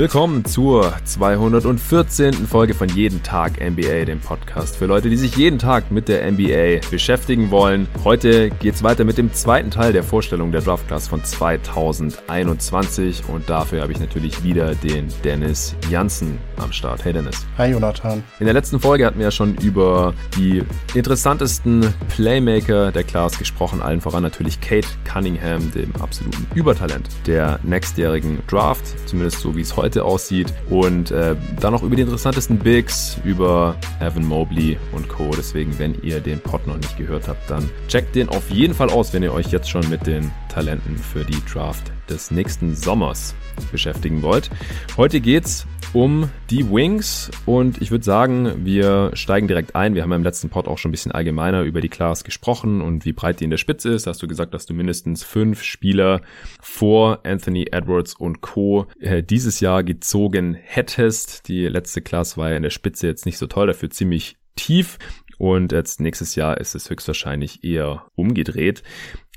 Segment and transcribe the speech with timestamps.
[0.00, 2.32] Willkommen zur 214.
[2.32, 6.32] Folge von Jeden Tag NBA, dem Podcast für Leute, die sich jeden Tag mit der
[6.32, 7.86] NBA beschäftigen wollen.
[8.02, 13.50] Heute geht's weiter mit dem zweiten Teil der Vorstellung der Draft Class von 2021 und
[13.50, 17.04] dafür habe ich natürlich wieder den Dennis Janssen am Start.
[17.04, 17.44] Hey Dennis.
[17.58, 18.24] Hi Jonathan.
[18.38, 20.62] In der letzten Folge hatten wir ja schon über die
[20.94, 28.38] interessantesten Playmaker der Class gesprochen, allen voran natürlich Kate Cunningham, dem absoluten Übertalent der nächstjährigen
[28.48, 30.52] Draft, zumindest so wie es heute heute aussieht.
[30.68, 35.30] Und äh, dann noch über die interessantesten Bigs, über Evan Mobley und Co.
[35.36, 38.90] Deswegen, wenn ihr den Pod noch nicht gehört habt, dann checkt den auf jeden Fall
[38.90, 43.34] aus, wenn ihr euch jetzt schon mit den Talenten für die Draft des nächsten Sommers
[43.72, 44.50] beschäftigen wollt.
[44.96, 49.94] Heute geht's um die Wings und ich würde sagen, wir steigen direkt ein.
[49.94, 52.80] Wir haben ja im letzten Pod auch schon ein bisschen allgemeiner über die Class gesprochen
[52.80, 54.06] und wie breit die in der Spitze ist.
[54.06, 56.20] Hast du gesagt, dass du mindestens fünf Spieler
[56.60, 58.86] vor Anthony Edwards und Co.
[59.00, 61.48] Äh, dieses Jahr gezogen hättest.
[61.48, 64.98] Die letzte Class war ja in der Spitze jetzt nicht so toll, dafür ziemlich tief.
[65.40, 68.82] Und jetzt nächstes Jahr ist es höchstwahrscheinlich eher umgedreht.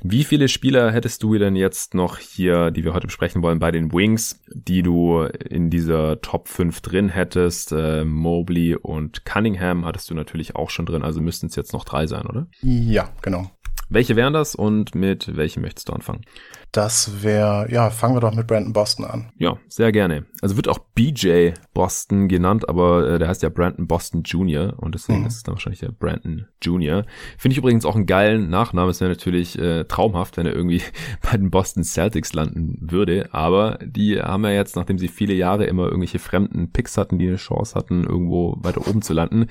[0.01, 3.71] Wie viele Spieler hättest du denn jetzt noch hier, die wir heute besprechen wollen, bei
[3.71, 7.71] den Wings, die du in dieser Top 5 drin hättest?
[7.71, 11.85] Äh, Mobley und Cunningham hattest du natürlich auch schon drin, also müssten es jetzt noch
[11.85, 12.47] drei sein, oder?
[12.61, 13.49] Ja, genau.
[13.87, 16.25] Welche wären das und mit welchem möchtest du anfangen?
[16.73, 19.31] Das wäre, ja, fangen wir doch mit Brandon Boston an.
[19.38, 20.25] Ja, sehr gerne.
[20.41, 24.73] Also wird auch BJ Boston genannt, aber äh, der heißt ja Brandon Boston Jr.
[24.77, 25.27] und deswegen mhm.
[25.27, 27.05] ist es dann wahrscheinlich der Brandon Jr.
[27.38, 28.89] Finde ich übrigens auch einen geilen Nachnamen.
[28.89, 30.81] Es wäre natürlich äh, traumhaft, wenn er irgendwie
[31.21, 35.65] bei den Boston Celtics landen würde, aber die haben ja jetzt, nachdem sie viele Jahre
[35.65, 39.45] immer irgendwelche fremden Picks hatten, die eine Chance hatten, irgendwo weiter oben zu landen,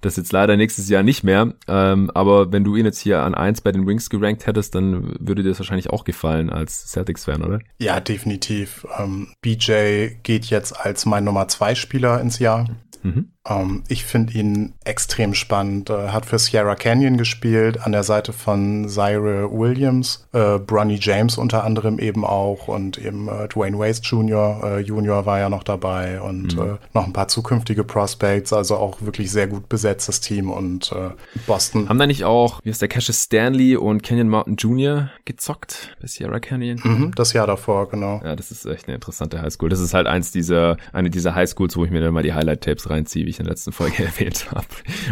[0.00, 1.54] das jetzt leider nächstes Jahr nicht mehr.
[1.68, 5.14] Ähm, aber wenn du ihn jetzt hier an eins bei den Wings gerankt hättest, dann
[5.20, 7.60] würde dir das wahrscheinlich auch gefallen als Celtics-Fan, oder?
[7.78, 8.86] Ja, definitiv.
[8.98, 12.68] Ähm, BJ geht jetzt als mein Nummer zwei Spieler ins Jahr.
[13.02, 13.33] Mhm.
[13.48, 15.90] Ähm, ich finde ihn extrem spannend.
[15.90, 21.38] Äh, hat für Sierra Canyon gespielt, an der Seite von Zaire Williams, äh, Bronny James
[21.38, 24.60] unter anderem eben auch und eben äh, Dwayne Waste Jr.
[24.64, 26.62] Äh, Junior war ja noch dabei und mhm.
[26.62, 31.10] äh, noch ein paar zukünftige Prospects, also auch wirklich sehr gut besetztes Team und äh,
[31.46, 31.88] Boston.
[31.88, 35.10] Haben da nicht auch, wie ist der Cassius Stanley und Canyon Mountain Jr.
[35.24, 36.80] gezockt bei Sierra Canyon?
[36.82, 38.20] Mhm, das Jahr davor, genau.
[38.24, 39.68] Ja, das ist echt eine interessante Highschool.
[39.68, 42.88] Das ist halt eins dieser, eine dieser Highschools, wo ich mir dann mal die Highlight-Tapes
[42.88, 44.66] reinziehe, ich in der letzten Folge erwähnt habe.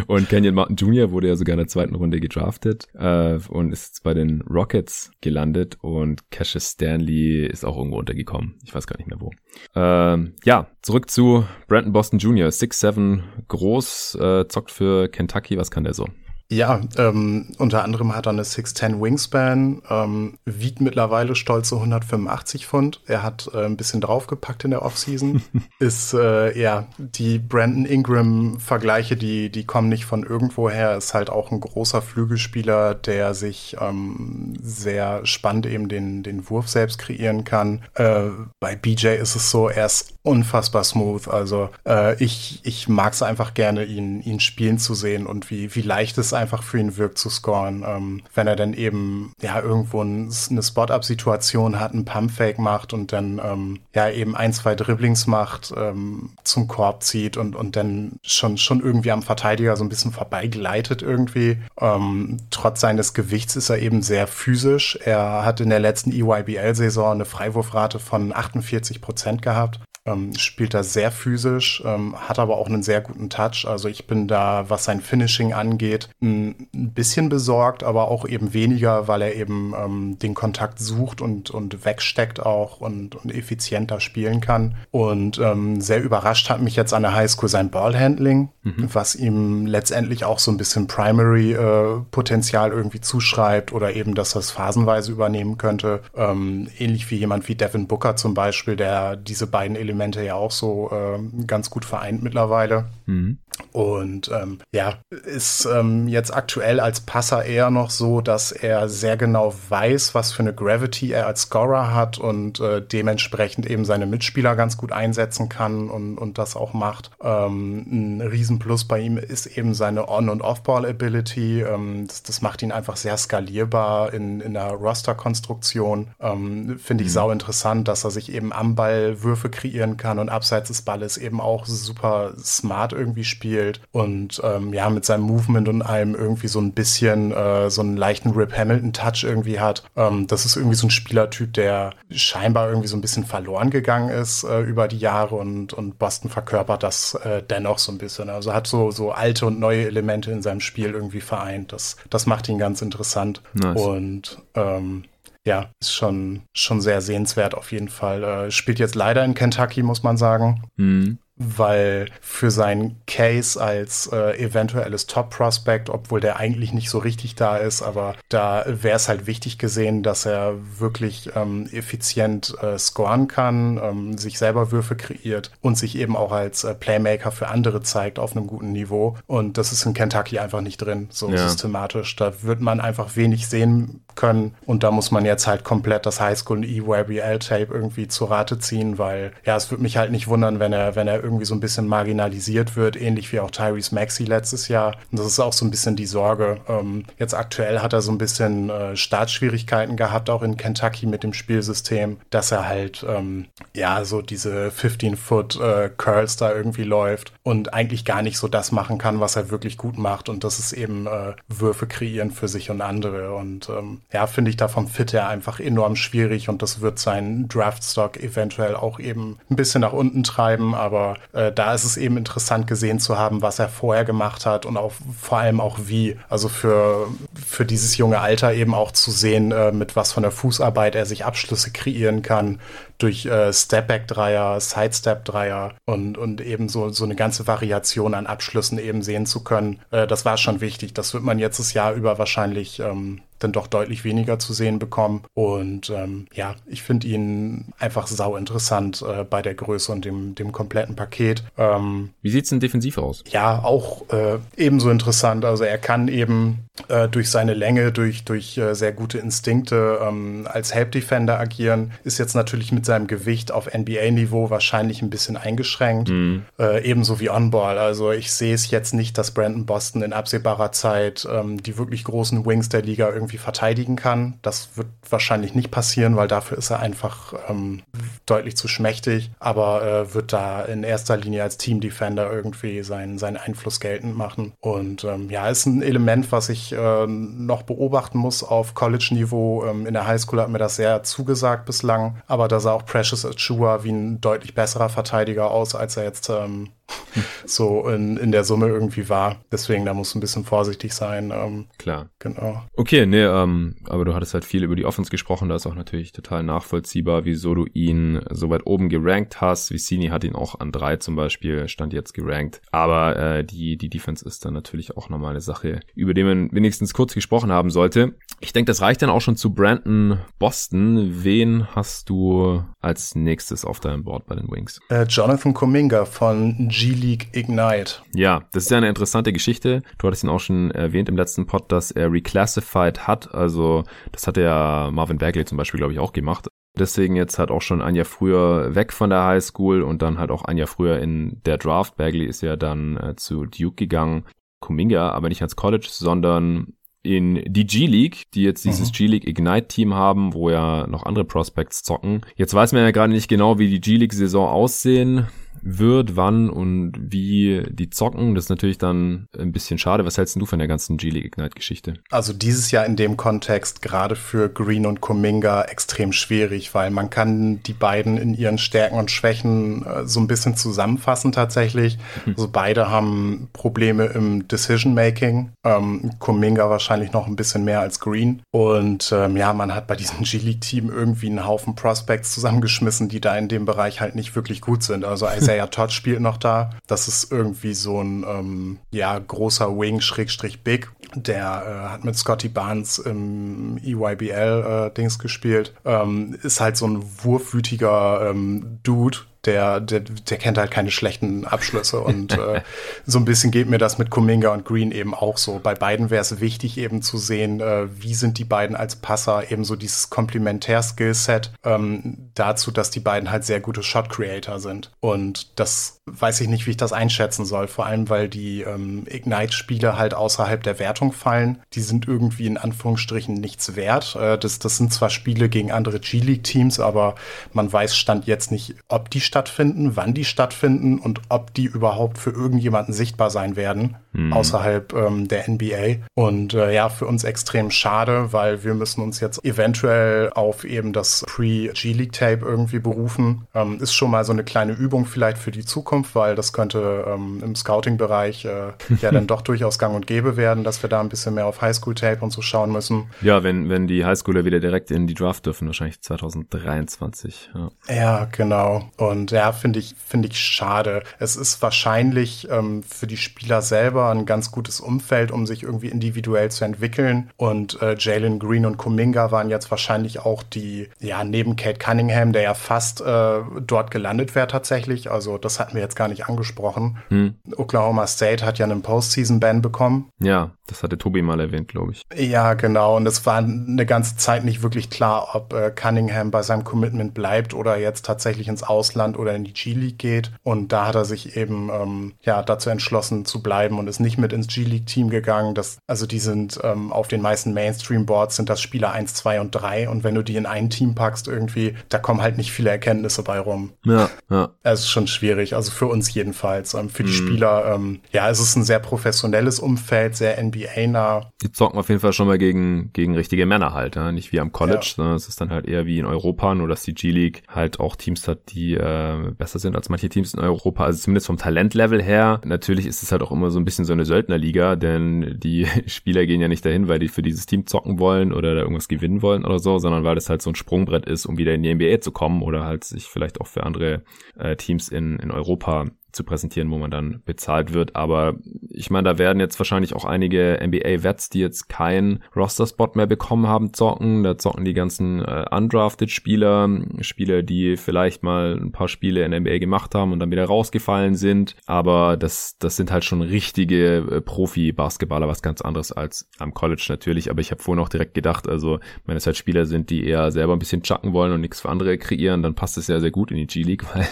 [0.07, 1.11] Und Kenyon Martin Jr.
[1.11, 5.11] wurde ja sogar in der zweiten Runde gedraftet äh, und ist jetzt bei den Rockets
[5.21, 8.55] gelandet und Cassius Stanley ist auch irgendwo untergekommen.
[8.63, 9.31] Ich weiß gar nicht mehr wo.
[9.75, 12.49] Ähm, ja, zurück zu Brandon Boston Jr.
[12.49, 15.57] 6'7 groß, äh, zockt für Kentucky.
[15.57, 16.07] Was kann der so?
[16.51, 23.01] Ja, ähm, unter anderem hat er eine 6'10 Wingspan, ähm, wiegt mittlerweile stolze 185 Pfund.
[23.07, 25.41] Er hat äh, ein bisschen draufgepackt in der Offseason.
[25.79, 30.95] ist, äh, ja, die Brandon Ingram-Vergleiche, die, die kommen nicht von irgendwoher.
[30.95, 36.69] Ist halt auch ein großer Flügelspieler, der sich ähm, sehr spannend eben den, den Wurf
[36.69, 37.83] selbst kreieren kann.
[37.95, 41.27] Äh, bei BJ ist es so, er ist unfassbar smooth.
[41.27, 45.73] Also äh, ich, ich mag es einfach gerne, ihn, ihn spielen zu sehen und wie,
[45.75, 47.83] wie leicht es einfach für ihn wirkt zu scoren.
[47.85, 53.11] Ähm, wenn er dann eben ja irgendwo ein, eine Spot-Up-Situation hat, einen Pump-Fake macht und
[53.11, 58.13] dann ähm, ja eben ein, zwei Dribblings macht, ähm, zum Korb zieht und, und dann
[58.23, 61.57] schon, schon irgendwie am Verteidiger so ein bisschen vorbeigleitet irgendwie.
[61.79, 64.97] Ähm, trotz seines Gewichts ist er eben sehr physisch.
[65.03, 70.83] Er hat in der letzten EYBL-Saison eine Freiwurfrate von 48 Prozent gehabt ähm, spielt da
[70.83, 73.65] sehr physisch, ähm, hat aber auch einen sehr guten Touch.
[73.65, 79.07] Also ich bin da, was sein Finishing angeht, ein, bisschen besorgt, aber auch eben weniger,
[79.07, 84.41] weil er eben ähm, den Kontakt sucht und, und wegsteckt auch und, und effizienter spielen
[84.41, 84.75] kann.
[84.91, 88.89] Und ähm, sehr überrascht hat mich jetzt an der Highschool sein Ballhandling, mhm.
[88.93, 94.39] was ihm letztendlich auch so ein bisschen Primary-Potenzial äh, irgendwie zuschreibt oder eben, dass er
[94.39, 96.01] es phasenweise übernehmen könnte.
[96.15, 100.33] Ähm, ähnlich wie jemand wie Devin Booker zum Beispiel, der diese beiden Elemente Elemente ja
[100.33, 102.85] auch so äh, ganz gut vereint mittlerweile.
[103.05, 103.37] Mhm.
[103.71, 109.17] Und ähm, ja, ist ähm, jetzt aktuell als Passer eher noch so, dass er sehr
[109.17, 114.05] genau weiß, was für eine Gravity er als Scorer hat und äh, dementsprechend eben seine
[114.05, 117.11] Mitspieler ganz gut einsetzen kann und, und das auch macht.
[117.21, 121.61] Ähm, ein Riesenplus bei ihm ist eben seine On- und Off-Ball-Ability.
[121.61, 126.07] Ähm, das, das, macht ihn einfach sehr skalierbar in, in der Roster-Konstruktion.
[126.19, 127.13] Ähm, Finde ich mhm.
[127.13, 130.81] sau interessant, dass er sich eben am Ball Würfe kreiert kreieren kann und abseits des
[130.81, 136.15] Balles eben auch super smart irgendwie spielt und ähm, ja, mit seinem Movement und allem
[136.15, 139.83] irgendwie so ein bisschen äh, so einen leichten Rip Hamilton-Touch irgendwie hat.
[139.95, 144.09] Ähm, das ist irgendwie so ein Spielertyp, der scheinbar irgendwie so ein bisschen verloren gegangen
[144.09, 148.29] ist äh, über die Jahre und, und Boston verkörpert das äh, dennoch so ein bisschen.
[148.29, 151.73] Also hat so, so alte und neue Elemente in seinem Spiel irgendwie vereint.
[151.73, 153.41] Das, das macht ihn ganz interessant.
[153.53, 153.81] Nice.
[153.81, 155.05] Und ähm,
[155.45, 158.23] ja, ist schon, schon sehr sehenswert auf jeden Fall.
[158.23, 160.63] Äh, spielt jetzt leider in Kentucky, muss man sagen.
[160.77, 167.35] Mhm weil für seinen Case als äh, eventuelles Top-Prospect, obwohl der eigentlich nicht so richtig
[167.35, 172.77] da ist, aber da wäre es halt wichtig gesehen, dass er wirklich ähm, effizient äh,
[172.77, 177.47] scoren kann, ähm, sich selber Würfe kreiert und sich eben auch als äh, Playmaker für
[177.47, 179.17] andere zeigt auf einem guten Niveau.
[179.25, 181.37] Und das ist in Kentucky einfach nicht drin, so ja.
[181.37, 182.15] systematisch.
[182.15, 186.21] Da wird man einfach wenig sehen können und da muss man jetzt halt komplett das
[186.21, 190.59] Highschool und EYBL-Tape irgendwie zu Rate ziehen, weil ja, es würde mich halt nicht wundern,
[190.59, 194.25] wenn er, wenn er irgendwie so ein bisschen marginalisiert wird, ähnlich wie auch Tyrese Maxey
[194.25, 194.95] letztes Jahr.
[195.11, 196.59] Und das ist auch so ein bisschen die Sorge.
[196.67, 201.23] Ähm, jetzt aktuell hat er so ein bisschen äh, Startschwierigkeiten gehabt, auch in Kentucky mit
[201.23, 207.33] dem Spielsystem, dass er halt, ähm, ja, so diese 15-Foot äh, Curls da irgendwie läuft
[207.43, 210.29] und eigentlich gar nicht so das machen kann, was er wirklich gut macht.
[210.29, 213.33] Und das ist eben äh, Würfe kreieren für sich und andere.
[213.35, 216.99] Und ähm, ja, finde ich da vom Fit her einfach enorm schwierig und das wird
[216.99, 220.75] seinen Draftstock eventuell auch eben ein bisschen nach unten treiben.
[220.75, 224.65] Aber äh, da ist es eben interessant gesehen zu haben, was er vorher gemacht hat
[224.65, 226.17] und auch vor allem auch wie.
[226.29, 230.31] Also für, für dieses junge Alter eben auch zu sehen, äh, mit was von der
[230.31, 232.59] Fußarbeit er sich Abschlüsse kreieren kann
[233.03, 239.03] durch äh, Stepback-Dreier, Sidestep-Dreier und, und eben so, so eine ganze Variation an Abschlüssen eben
[239.03, 239.79] sehen zu können.
[239.91, 240.93] Äh, das war schon wichtig.
[240.93, 244.79] Das wird man jetzt das Jahr über wahrscheinlich ähm, dann doch deutlich weniger zu sehen
[244.79, 245.23] bekommen.
[245.33, 250.33] Und ähm, ja, ich finde ihn einfach sau interessant äh, bei der Größe und dem,
[250.35, 251.43] dem kompletten Paket.
[251.57, 253.23] Ähm, Wie sieht's denn defensiv aus?
[253.29, 255.43] Ja, auch äh, ebenso interessant.
[255.43, 260.47] Also er kann eben äh, durch seine Länge, durch, durch äh, sehr gute Instinkte ähm,
[260.49, 261.91] als Help Defender agieren.
[262.03, 266.09] Ist jetzt natürlich mit seinem Gewicht auf NBA-Niveau wahrscheinlich ein bisschen eingeschränkt.
[266.09, 266.45] Mhm.
[266.59, 267.77] Äh, ebenso wie On-Ball.
[267.77, 272.03] Also ich sehe es jetzt nicht, dass Brandon Boston in absehbarer Zeit ähm, die wirklich
[272.03, 274.37] großen Wings der Liga irgendwie irgendwie verteidigen kann.
[274.41, 277.81] Das wird wahrscheinlich nicht passieren, weil dafür ist er einfach ähm,
[278.25, 283.17] deutlich zu schmächtig, aber äh, wird da in erster Linie als Team Defender irgendwie seinen,
[283.17, 284.53] seinen Einfluss geltend machen.
[284.61, 289.65] Und ähm, ja, ist ein Element, was ich äh, noch beobachten muss auf College-Niveau.
[289.65, 293.25] Ähm, in der Highschool hat mir das sehr zugesagt bislang, aber da sah auch Precious
[293.25, 296.69] Achua wie ein deutlich besserer Verteidiger aus, als er jetzt ähm,
[297.45, 299.43] so in, in der Summe irgendwie war.
[299.51, 301.31] Deswegen, da muss ein bisschen vorsichtig sein.
[301.33, 302.09] Ähm, Klar.
[302.19, 302.63] Genau.
[302.75, 305.49] Okay, nee, ähm, aber du hattest halt viel über die Offense gesprochen.
[305.49, 309.71] Da ist auch natürlich total nachvollziehbar, wieso du ihn so weit oben gerankt hast.
[309.71, 312.61] Vicini hat ihn auch an drei zum Beispiel, stand jetzt gerankt.
[312.71, 316.49] Aber äh, die, die Defense ist dann natürlich auch nochmal eine Sache, über die man
[316.51, 318.15] wenigstens kurz gesprochen haben sollte.
[318.39, 321.23] Ich denke, das reicht dann auch schon zu Brandon Boston.
[321.23, 324.79] Wen hast du als nächstes auf deinem Board bei den Wings?
[324.89, 328.01] Äh, Jonathan Kuminga von G-League Ignite.
[328.13, 329.83] Ja, das ist ja eine interessante Geschichte.
[329.97, 333.33] Du hattest ihn auch schon erwähnt im letzten Pod, dass er reclassified hat.
[333.33, 336.49] Also das hat ja Marvin Bagley zum Beispiel, glaube ich, auch gemacht.
[336.77, 340.17] Deswegen jetzt halt auch schon ein Jahr früher weg von der High School und dann
[340.17, 341.95] halt auch ein Jahr früher in der Draft.
[341.95, 344.25] Bagley ist ja dann äh, zu Duke gegangen.
[344.59, 348.93] Kuminga, aber nicht ans College, sondern in die G-League, die jetzt dieses mhm.
[348.93, 352.25] G-League Ignite-Team haben, wo ja noch andere Prospects zocken.
[352.35, 355.27] Jetzt weiß man ja gerade nicht genau, wie die G-League-Saison aussehen
[355.61, 358.35] wird, wann und wie die zocken.
[358.35, 360.05] Das ist natürlich dann ein bisschen schade.
[360.05, 361.95] Was hältst du von der ganzen G-League Ignite-Geschichte?
[362.11, 367.09] Also dieses Jahr in dem Kontext gerade für Green und Kuminga extrem schwierig, weil man
[367.09, 371.97] kann die beiden in ihren Stärken und Schwächen äh, so ein bisschen zusammenfassen tatsächlich.
[372.25, 372.33] Mhm.
[372.35, 375.51] Also beide haben Probleme im Decision-Making.
[375.63, 378.41] Ähm, Kuminga wahrscheinlich noch ein bisschen mehr als Green.
[378.51, 383.37] Und ähm, ja, man hat bei diesem G-League-Team irgendwie einen Haufen Prospects zusammengeschmissen, die da
[383.37, 385.05] in dem Bereich halt nicht wirklich gut sind.
[385.05, 386.71] Also Isaiah Todd spielt noch da.
[386.87, 390.89] Das ist irgendwie so ein ähm, ja, großer Wing, Schrägstrich Big.
[391.15, 391.43] Der
[391.87, 395.73] äh, hat mit Scotty Barnes im EYBL-Dings äh, gespielt.
[395.85, 401.45] Ähm, ist halt so ein wurfwütiger ähm, Dude, der, der, der kennt halt keine schlechten
[401.45, 402.61] Abschlüsse und äh,
[403.05, 405.59] so ein bisschen geht mir das mit Kuminga und Green eben auch so.
[405.61, 409.51] Bei beiden wäre es wichtig eben zu sehen, äh, wie sind die beiden als Passer,
[409.51, 415.59] eben so dieses Komplementär-Skillset ähm, dazu, dass die beiden halt sehr gute Shot-Creator sind und
[415.59, 417.67] das weiß ich nicht, wie ich das einschätzen soll.
[417.67, 421.61] Vor allem, weil die ähm, Ignite-Spiele halt außerhalb der Wertung fallen.
[421.73, 424.15] Die sind irgendwie in Anführungsstrichen nichts wert.
[424.15, 427.15] Äh, das, das sind zwar Spiele gegen andere G-League-Teams, aber
[427.53, 432.17] man weiß Stand jetzt nicht, ob die stattfinden, wann die stattfinden und ob die überhaupt
[432.17, 434.33] für irgendjemanden sichtbar sein werden mhm.
[434.33, 436.05] außerhalb ähm, der NBA.
[436.13, 440.93] Und äh, ja, für uns extrem schade, weil wir müssen uns jetzt eventuell auf eben
[440.93, 443.47] das Pre-G-League-Tape irgendwie berufen.
[443.53, 447.05] Ähm, ist schon mal so eine kleine Übung vielleicht für die Zukunft, weil das könnte
[447.07, 451.01] ähm, im Scouting-Bereich äh, ja dann doch durchaus gang und gäbe werden, dass wir da
[451.01, 453.07] ein bisschen mehr auf Highschool-Tape und so schauen müssen.
[453.21, 457.51] Ja, wenn, wenn die Highschooler wieder direkt in die Draft dürfen, wahrscheinlich 2023.
[457.53, 458.89] Ja, ja genau.
[458.97, 461.03] Und ja, finde ich, finde ich schade.
[461.19, 465.87] Es ist wahrscheinlich ähm, für die Spieler selber ein ganz gutes Umfeld, um sich irgendwie
[465.87, 467.29] individuell zu entwickeln.
[467.37, 472.33] Und äh, Jalen Green und Kuminga waren jetzt wahrscheinlich auch die, ja, neben Kate Cunningham,
[472.33, 475.11] der ja fast äh, dort gelandet wäre tatsächlich.
[475.11, 476.97] Also das hatten wir jetzt gar nicht angesprochen.
[477.09, 477.35] Hm.
[477.57, 480.09] Oklahoma State hat ja einen Postseason-Ban bekommen.
[480.19, 482.03] Ja, das hatte Tobi mal erwähnt, glaube ich.
[482.15, 482.95] Ja, genau.
[482.95, 487.13] Und es war eine ganze Zeit nicht wirklich klar, ob äh, Cunningham bei seinem Commitment
[487.13, 490.31] bleibt oder jetzt tatsächlich ins Ausland oder in die G-League geht.
[490.43, 494.17] Und da hat er sich eben ähm, ja dazu entschlossen zu bleiben und ist nicht
[494.17, 495.53] mit ins G-League-Team gegangen.
[495.53, 499.51] Das, also die sind ähm, auf den meisten Mainstream-Boards sind das Spieler 1, 2 und
[499.51, 499.89] 3.
[499.89, 503.23] Und wenn du die in ein Team packst, irgendwie, da kommen halt nicht viele Erkenntnisse
[503.23, 503.73] bei rum.
[503.85, 504.49] Ja, ja.
[504.63, 506.73] Es ist schon schwierig, also für uns jedenfalls.
[506.73, 507.27] Ähm, für die mhm.
[507.27, 511.29] Spieler, ähm, ja, es ist ein sehr professionelles Umfeld, sehr NBA-nah.
[511.41, 514.11] Die zocken auf jeden Fall schon mal gegen, gegen richtige Männer halt, ja?
[514.11, 514.93] nicht wie am College, ja.
[514.95, 517.95] sondern es ist dann halt eher wie in Europa, nur dass die G-League halt auch
[517.95, 520.85] Teams hat, die äh, besser sind als manche Teams in Europa.
[520.85, 522.41] Also zumindest vom Talentlevel her.
[522.43, 526.25] Natürlich ist es halt auch immer so ein bisschen so eine Söldnerliga, denn die Spieler
[526.25, 529.21] gehen ja nicht dahin, weil die für dieses Team zocken wollen oder da irgendwas gewinnen
[529.21, 531.73] wollen oder so, sondern weil das halt so ein Sprungbrett ist, um wieder in die
[531.73, 534.03] NBA zu kommen oder halt sich vielleicht auch für andere
[534.37, 537.95] äh, Teams in, in Europa zu präsentieren, wo man dann bezahlt wird.
[537.95, 538.35] Aber
[538.69, 543.47] ich meine, da werden jetzt wahrscheinlich auch einige NBA-Vets, die jetzt keinen Roster-Spot mehr bekommen
[543.47, 544.23] haben, zocken.
[544.23, 546.69] Da zocken die ganzen äh, undrafted-Spieler,
[547.01, 550.45] Spieler, die vielleicht mal ein paar Spiele in der NBA gemacht haben und dann wieder
[550.45, 551.55] rausgefallen sind.
[551.65, 556.85] Aber das, das sind halt schon richtige äh, Profi-Basketballer, was ganz anderes als am College
[556.89, 557.31] natürlich.
[557.31, 560.31] Aber ich habe vorhin auch direkt gedacht, also wenn es halt Spieler sind, die eher
[560.31, 563.11] selber ein bisschen chucken wollen und nichts für andere kreieren, dann passt es ja sehr
[563.11, 564.07] gut in die G-League, weil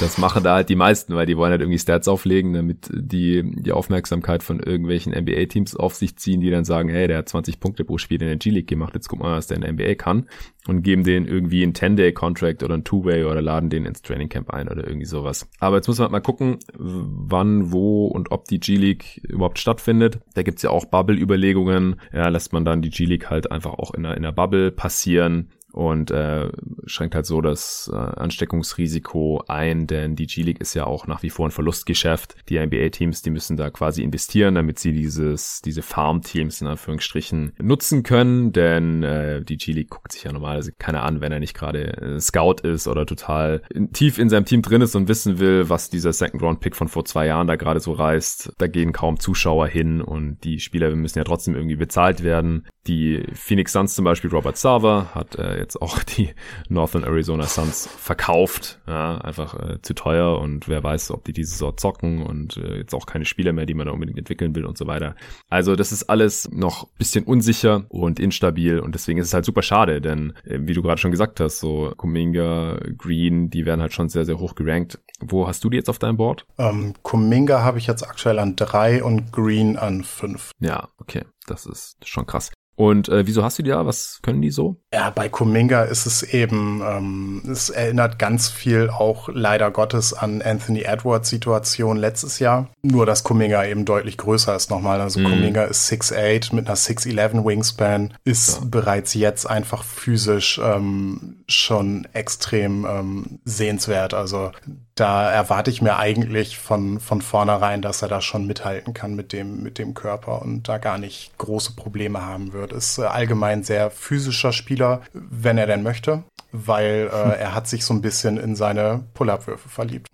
[0.00, 2.88] das machen da halt die meisten, weil die die wollen halt irgendwie Stats auflegen, damit
[2.92, 7.28] die die Aufmerksamkeit von irgendwelchen NBA-Teams auf sich ziehen, die dann sagen, hey, der hat
[7.28, 9.72] 20 Punkte pro Spiel in der G-League gemacht, jetzt guck mal, was der in der
[9.72, 10.28] NBA kann
[10.68, 14.50] und geben den irgendwie einen 10-Day-Contract oder ein Two-Way oder laden den ins Training Camp
[14.50, 15.50] ein oder irgendwie sowas.
[15.58, 20.20] Aber jetzt muss man halt mal gucken, wann, wo und ob die G-League überhaupt stattfindet.
[20.34, 21.96] Da gibt's ja auch Bubble-Überlegungen.
[22.12, 25.50] Ja, lässt man dann die G-League halt einfach auch in einer, in einer Bubble passieren
[25.74, 26.50] und äh,
[26.86, 31.30] schränkt halt so das äh, Ansteckungsrisiko ein, denn die G-League ist ja auch nach wie
[31.30, 32.36] vor ein Verlustgeschäft.
[32.48, 38.04] Die NBA-Teams, die müssen da quasi investieren, damit sie dieses, diese Farm-Teams in Anführungsstrichen nutzen
[38.04, 41.96] können, denn äh, die G-League guckt sich ja normalerweise keiner an, wenn er nicht gerade
[41.96, 45.68] äh, Scout ist oder total in, tief in seinem Team drin ist und wissen will,
[45.68, 48.52] was dieser Second-Round-Pick von vor zwei Jahren da gerade so reißt.
[48.58, 52.66] Da gehen kaum Zuschauer hin und die Spieler müssen ja trotzdem irgendwie bezahlt werden.
[52.86, 56.30] Die Phoenix Suns zum Beispiel, Robert Sava, hat äh, jetzt auch die
[56.68, 58.80] Northern Arizona Suns verkauft.
[58.86, 62.76] Ja, einfach äh, zu teuer und wer weiß, ob die diese Saison zocken und äh,
[62.76, 65.16] jetzt auch keine Spieler mehr, die man da unbedingt entwickeln will und so weiter.
[65.48, 69.62] Also das ist alles noch bisschen unsicher und instabil und deswegen ist es halt super
[69.62, 73.92] schade, denn äh, wie du gerade schon gesagt hast, so Kuminga, Green, die werden halt
[73.92, 75.00] schon sehr, sehr hoch gerankt.
[75.20, 76.46] Wo hast du die jetzt auf deinem Board?
[76.58, 80.50] Ähm, Kuminga habe ich jetzt aktuell an drei und Green an fünf.
[80.60, 81.24] Ja, okay.
[81.46, 82.52] Das ist schon krass.
[82.76, 83.86] Und äh, wieso hast du die da?
[83.86, 84.76] Was können die so?
[84.92, 90.42] Ja, bei Kuminga ist es eben, ähm, es erinnert ganz viel auch leider Gottes an
[90.42, 92.70] Anthony Edwards Situation letztes Jahr.
[92.82, 95.00] Nur, dass Kuminga eben deutlich größer ist nochmal.
[95.00, 95.24] Also mm.
[95.24, 98.66] Kuminga ist 6'8 mit einer 6'11 Wingspan, ist ja.
[98.66, 104.14] bereits jetzt einfach physisch ähm, schon extrem ähm, sehenswert.
[104.14, 104.50] Also
[104.94, 109.32] da erwarte ich mir eigentlich von, von vornherein, dass er da schon mithalten kann mit
[109.32, 112.72] dem, mit dem Körper und da gar nicht große Probleme haben wird.
[112.72, 116.22] Ist äh, allgemein sehr physischer Spieler, wenn er denn möchte,
[116.52, 120.06] weil äh, er hat sich so ein bisschen in seine Pull-Up-Würfe verliebt.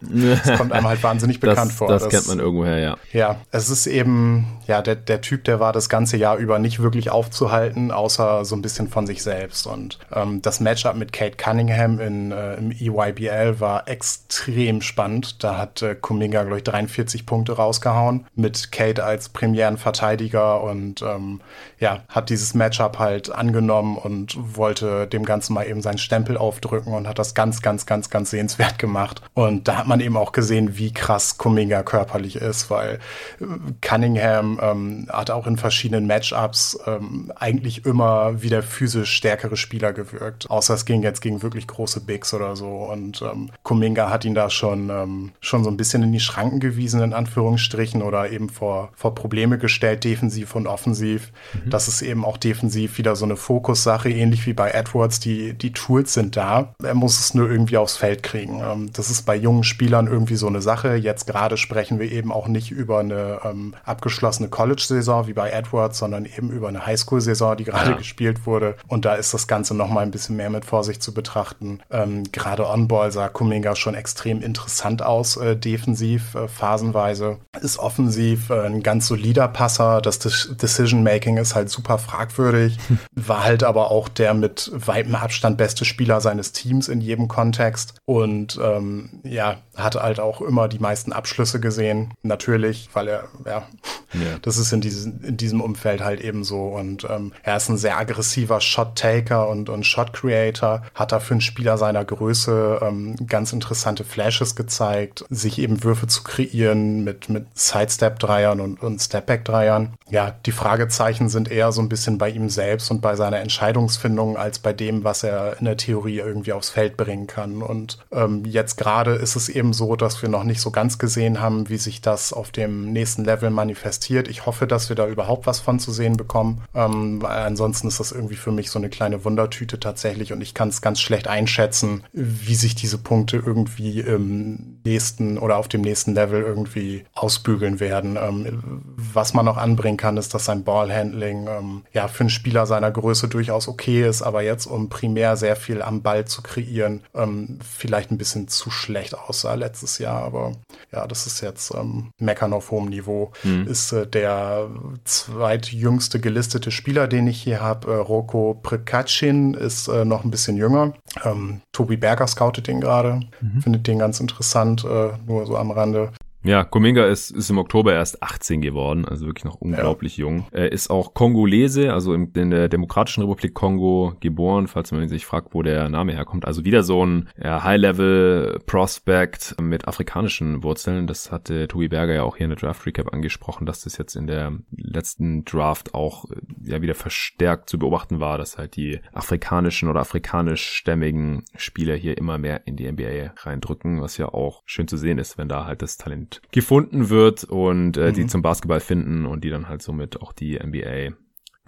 [0.48, 1.88] Das kommt einem halt wahnsinnig bekannt das, vor.
[1.88, 2.96] Das, das kennt man irgendwoher, ja.
[3.12, 6.80] Ja, es ist eben, ja, der, der Typ, der war das ganze Jahr über nicht
[6.80, 9.66] wirklich aufzuhalten, außer so ein bisschen von sich selbst.
[9.66, 15.42] Und ähm, das Matchup mit Kate Cunningham in, äh, im EYBL war extrem spannend.
[15.42, 21.40] Da hat äh, Kuminga, glaube ich, 43 Punkte rausgehauen, mit Kate als Premierenverteidiger und ähm,
[21.80, 26.92] ja, hat dieses Matchup halt angenommen und wollte dem Ganzen mal eben seinen Stempel aufdrücken
[26.92, 29.22] und hat das ganz, ganz, ganz, ganz sehenswert gemacht.
[29.34, 32.98] Und da hat man eben auch gesehen, wie krass Kuminga körperlich ist, weil
[33.40, 33.44] äh,
[33.80, 40.50] Cunningham ähm, hat auch in verschiedenen Matchups ähm, eigentlich immer wieder physisch stärkere Spieler gewirkt.
[40.50, 42.68] Außer es ging jetzt gegen wirklich große Bigs oder so.
[42.68, 46.60] Und ähm, Kuminga hat ihn da schon, ähm, schon so ein bisschen in die Schranken
[46.60, 51.32] gewiesen, in Anführungsstrichen, oder eben vor, vor Probleme gestellt, defensiv und offensiv.
[51.54, 51.70] Mhm.
[51.70, 55.20] Das ist eben auch defensiv wieder so eine Fokussache, ähnlich wie bei Edwards.
[55.20, 56.74] Die, die Tools sind da.
[56.82, 58.60] Er muss es nur irgendwie aufs Feld kriegen.
[58.60, 60.94] Ähm, das ist bei jungen Spielern irgendwie so eine Sache.
[60.94, 65.98] Jetzt gerade sprechen wir eben auch nicht über eine ähm, abgeschlossene College-Saison wie bei Edwards,
[65.98, 67.96] sondern eben über eine Highschool-Saison, die gerade ja.
[67.96, 68.76] gespielt wurde.
[68.86, 71.80] Und da ist das Ganze noch mal ein bisschen mehr mit Vorsicht zu betrachten.
[71.90, 77.38] Ähm, gerade On-Ball sah Kuminga schon extrem interessant aus, äh, defensiv, äh, phasenweise.
[77.60, 80.00] Ist offensiv äh, ein ganz solider Passer.
[80.00, 82.78] Das De Decision-Making ist halt super fragwürdig.
[83.14, 87.94] War halt aber auch der mit weitem Abstand beste Spieler seines Teams in jedem Kontext.
[88.04, 92.14] Und ähm, ja, hat halt auch immer die meisten Abschlüsse gesehen.
[92.22, 93.66] Natürlich, weil er, ja,
[94.12, 94.38] ja.
[94.42, 96.66] das ist in, diesen, in diesem Umfeld halt eben so.
[96.68, 100.82] Und ähm, er ist ein sehr aggressiver Shot-Taker und, und Shot-Creator.
[100.94, 106.06] Hat da für einen Spieler seiner Größe ähm, ganz interessante Flashes gezeigt, sich eben Würfe
[106.06, 109.94] zu kreieren mit, mit Sidestep-Dreiern und, und Stepback-Dreiern.
[110.10, 114.36] Ja, die Fragezeichen sind eher so ein bisschen bei ihm selbst und bei seiner Entscheidungsfindung
[114.36, 117.62] als bei dem, was er in der Theorie irgendwie aufs Feld bringen kann.
[117.62, 121.40] Und ähm, jetzt gerade ist es eben so, dass wir noch nicht so ganz gesehen
[121.40, 124.28] haben, wie sich das auf dem nächsten Level manifestiert.
[124.28, 128.12] Ich hoffe, dass wir da überhaupt was von zu sehen bekommen, ähm, ansonsten ist das
[128.12, 132.04] irgendwie für mich so eine kleine Wundertüte tatsächlich und ich kann es ganz schlecht einschätzen,
[132.12, 138.16] wie sich diese Punkte irgendwie im nächsten oder auf dem nächsten Level irgendwie ausbügeln werden.
[138.16, 142.66] Ähm, was man noch anbringen kann, ist, dass sein Ballhandling ähm, ja für einen Spieler
[142.66, 147.02] seiner Größe durchaus okay ist, aber jetzt um primär sehr viel am Ball zu kreieren,
[147.14, 150.22] ähm, vielleicht ein bisschen zu schlecht aussah letztes Jahr.
[150.22, 150.52] Aber
[150.92, 153.32] ja, das ist jetzt ähm, Meckern auf hohem Niveau.
[153.44, 153.66] Mhm.
[153.66, 154.70] Ist äh, der
[155.04, 157.92] zweitjüngste gelistete Spieler, den ich hier habe.
[157.92, 160.94] Äh, Roko Prikacin ist äh, noch ein bisschen jünger.
[161.24, 163.62] Ähm, Tobi Berger scoutet den gerade, mhm.
[163.62, 166.12] findet den ganz interessant, äh, nur so am Rande.
[166.44, 170.22] Ja, Kuminga ist, ist im Oktober erst 18 geworden, also wirklich noch unglaublich ja.
[170.22, 170.46] jung.
[170.52, 175.26] Er ist auch Kongolese, also in, in, der Demokratischen Republik Kongo geboren, falls man sich
[175.26, 176.44] fragt, wo der Name herkommt.
[176.44, 181.08] Also wieder so ein ja, High-Level-Prospect mit afrikanischen Wurzeln.
[181.08, 184.14] Das hatte Tobi Berger ja auch hier in der Draft Recap angesprochen, dass das jetzt
[184.14, 186.26] in der letzten Draft auch
[186.62, 192.38] ja wieder verstärkt zu beobachten war, dass halt die afrikanischen oder afrikanischstämmigen Spieler hier immer
[192.38, 195.82] mehr in die NBA reindrücken, was ja auch schön zu sehen ist, wenn da halt
[195.82, 198.14] das Talent gefunden wird und äh, mhm.
[198.14, 201.16] die zum Basketball finden und die dann halt somit auch die NBA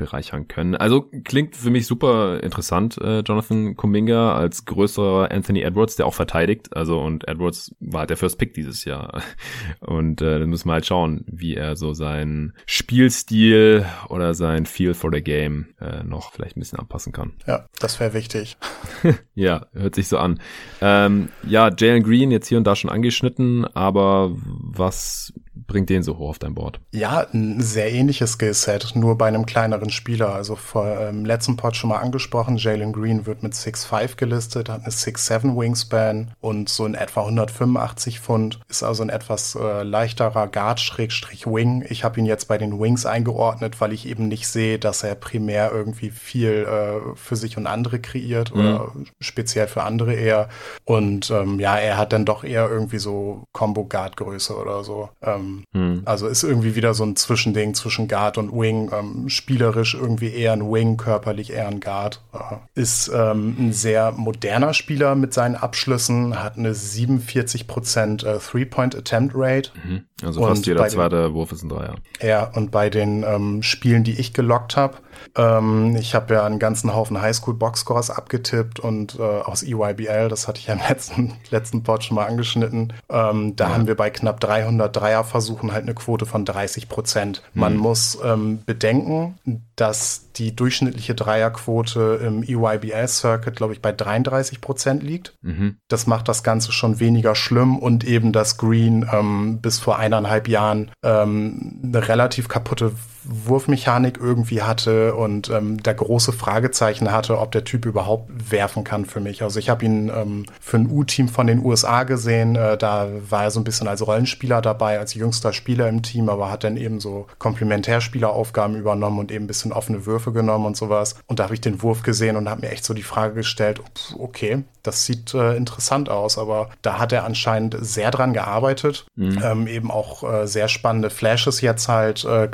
[0.01, 0.75] bereichern können.
[0.75, 6.15] Also klingt für mich super interessant, äh, Jonathan Kuminga als größerer Anthony Edwards, der auch
[6.15, 6.75] verteidigt.
[6.75, 9.23] Also und Edwards war halt der First Pick dieses Jahr.
[9.81, 14.95] Und äh, dann müssen wir halt schauen, wie er so seinen Spielstil oder sein Feel
[14.95, 17.35] for the Game äh, noch vielleicht ein bisschen anpassen kann.
[17.47, 18.57] Ja, das wäre wichtig.
[19.35, 20.41] ja, hört sich so an.
[20.81, 25.35] Ähm, ja, Jalen Green jetzt hier und da schon angeschnitten, aber was
[25.71, 26.81] bringt den so hoch auf dein Board?
[26.91, 30.35] Ja, ein sehr ähnliches Skillset, nur bei einem kleineren Spieler.
[30.35, 34.83] Also vor ähm, letzten Pod schon mal angesprochen, Jalen Green wird mit 6'5 gelistet, hat
[34.83, 40.49] eine 6'7 Wingspan und so in etwa 185 Pfund, ist also ein etwas äh, leichterer
[40.49, 41.85] Guard-Wing.
[41.89, 45.15] Ich habe ihn jetzt bei den Wings eingeordnet, weil ich eben nicht sehe, dass er
[45.15, 48.61] primär irgendwie viel äh, für sich und andere kreiert mhm.
[48.61, 50.49] oder speziell für andere eher.
[50.85, 55.11] Und ähm, ja, er hat dann doch eher irgendwie so Combo-Guard-Größe oder so.
[55.23, 56.03] Ähm, hm.
[56.05, 58.91] Also ist irgendwie wieder so ein Zwischending zwischen Guard und Wing.
[58.93, 62.23] Ähm, spielerisch irgendwie eher ein Wing, körperlich eher ein Guard.
[62.33, 69.71] Äh, ist ähm, ein sehr moderner Spieler mit seinen Abschlüssen, hat eine 47% äh, Three-Point-Attempt-Rate.
[69.85, 70.05] Mhm.
[70.23, 71.95] Also fast und jeder zweite Wurf ist ein Dreier.
[72.21, 74.99] Ja, und bei den ähm, Spielen, die ich gelockt habe,
[75.37, 80.61] ähm, ich habe ja einen ganzen Haufen Highschool-Boxscores abgetippt und äh, aus EYBL, das hatte
[80.61, 83.75] ich ja im letzten, letzten Pod schon mal angeschnitten, ähm, da ja.
[83.75, 87.43] haben wir bei knapp 300 Dreierversuchen halt eine Quote von 30 Prozent.
[87.55, 87.81] Man mhm.
[87.81, 89.39] muss ähm, bedenken,
[89.77, 95.35] dass die durchschnittliche Dreierquote im EYBL-Circuit, glaube ich, bei 33 Prozent liegt.
[95.43, 95.77] Mhm.
[95.89, 100.49] Das macht das Ganze schon weniger schlimm und eben, dass Green ähm, bis vor eineinhalb
[100.49, 102.93] Jahren ähm, eine relativ kaputte
[103.25, 109.05] Wurfmechanik irgendwie hatte und ähm, da große Fragezeichen hatte, ob der Typ überhaupt werfen kann
[109.05, 109.43] für mich.
[109.43, 112.57] Also ich habe ihn ähm, für ein U-Team von den USA gesehen.
[112.57, 116.29] Äh, da war er so ein bisschen als Rollenspieler dabei, als jüngster Spieler im Team,
[116.29, 120.77] aber hat dann eben so Komplementärspieleraufgaben übernommen und eben ein bisschen offene Würfe genommen und
[120.77, 121.17] sowas.
[121.27, 123.81] Und da habe ich den Wurf gesehen und habe mir echt so die Frage gestellt,
[124.19, 129.41] okay, das sieht äh, interessant aus, aber da hat er anscheinend sehr dran gearbeitet, mhm.
[129.45, 132.49] ähm, eben auch äh, sehr spannende Flashes jetzt halt äh,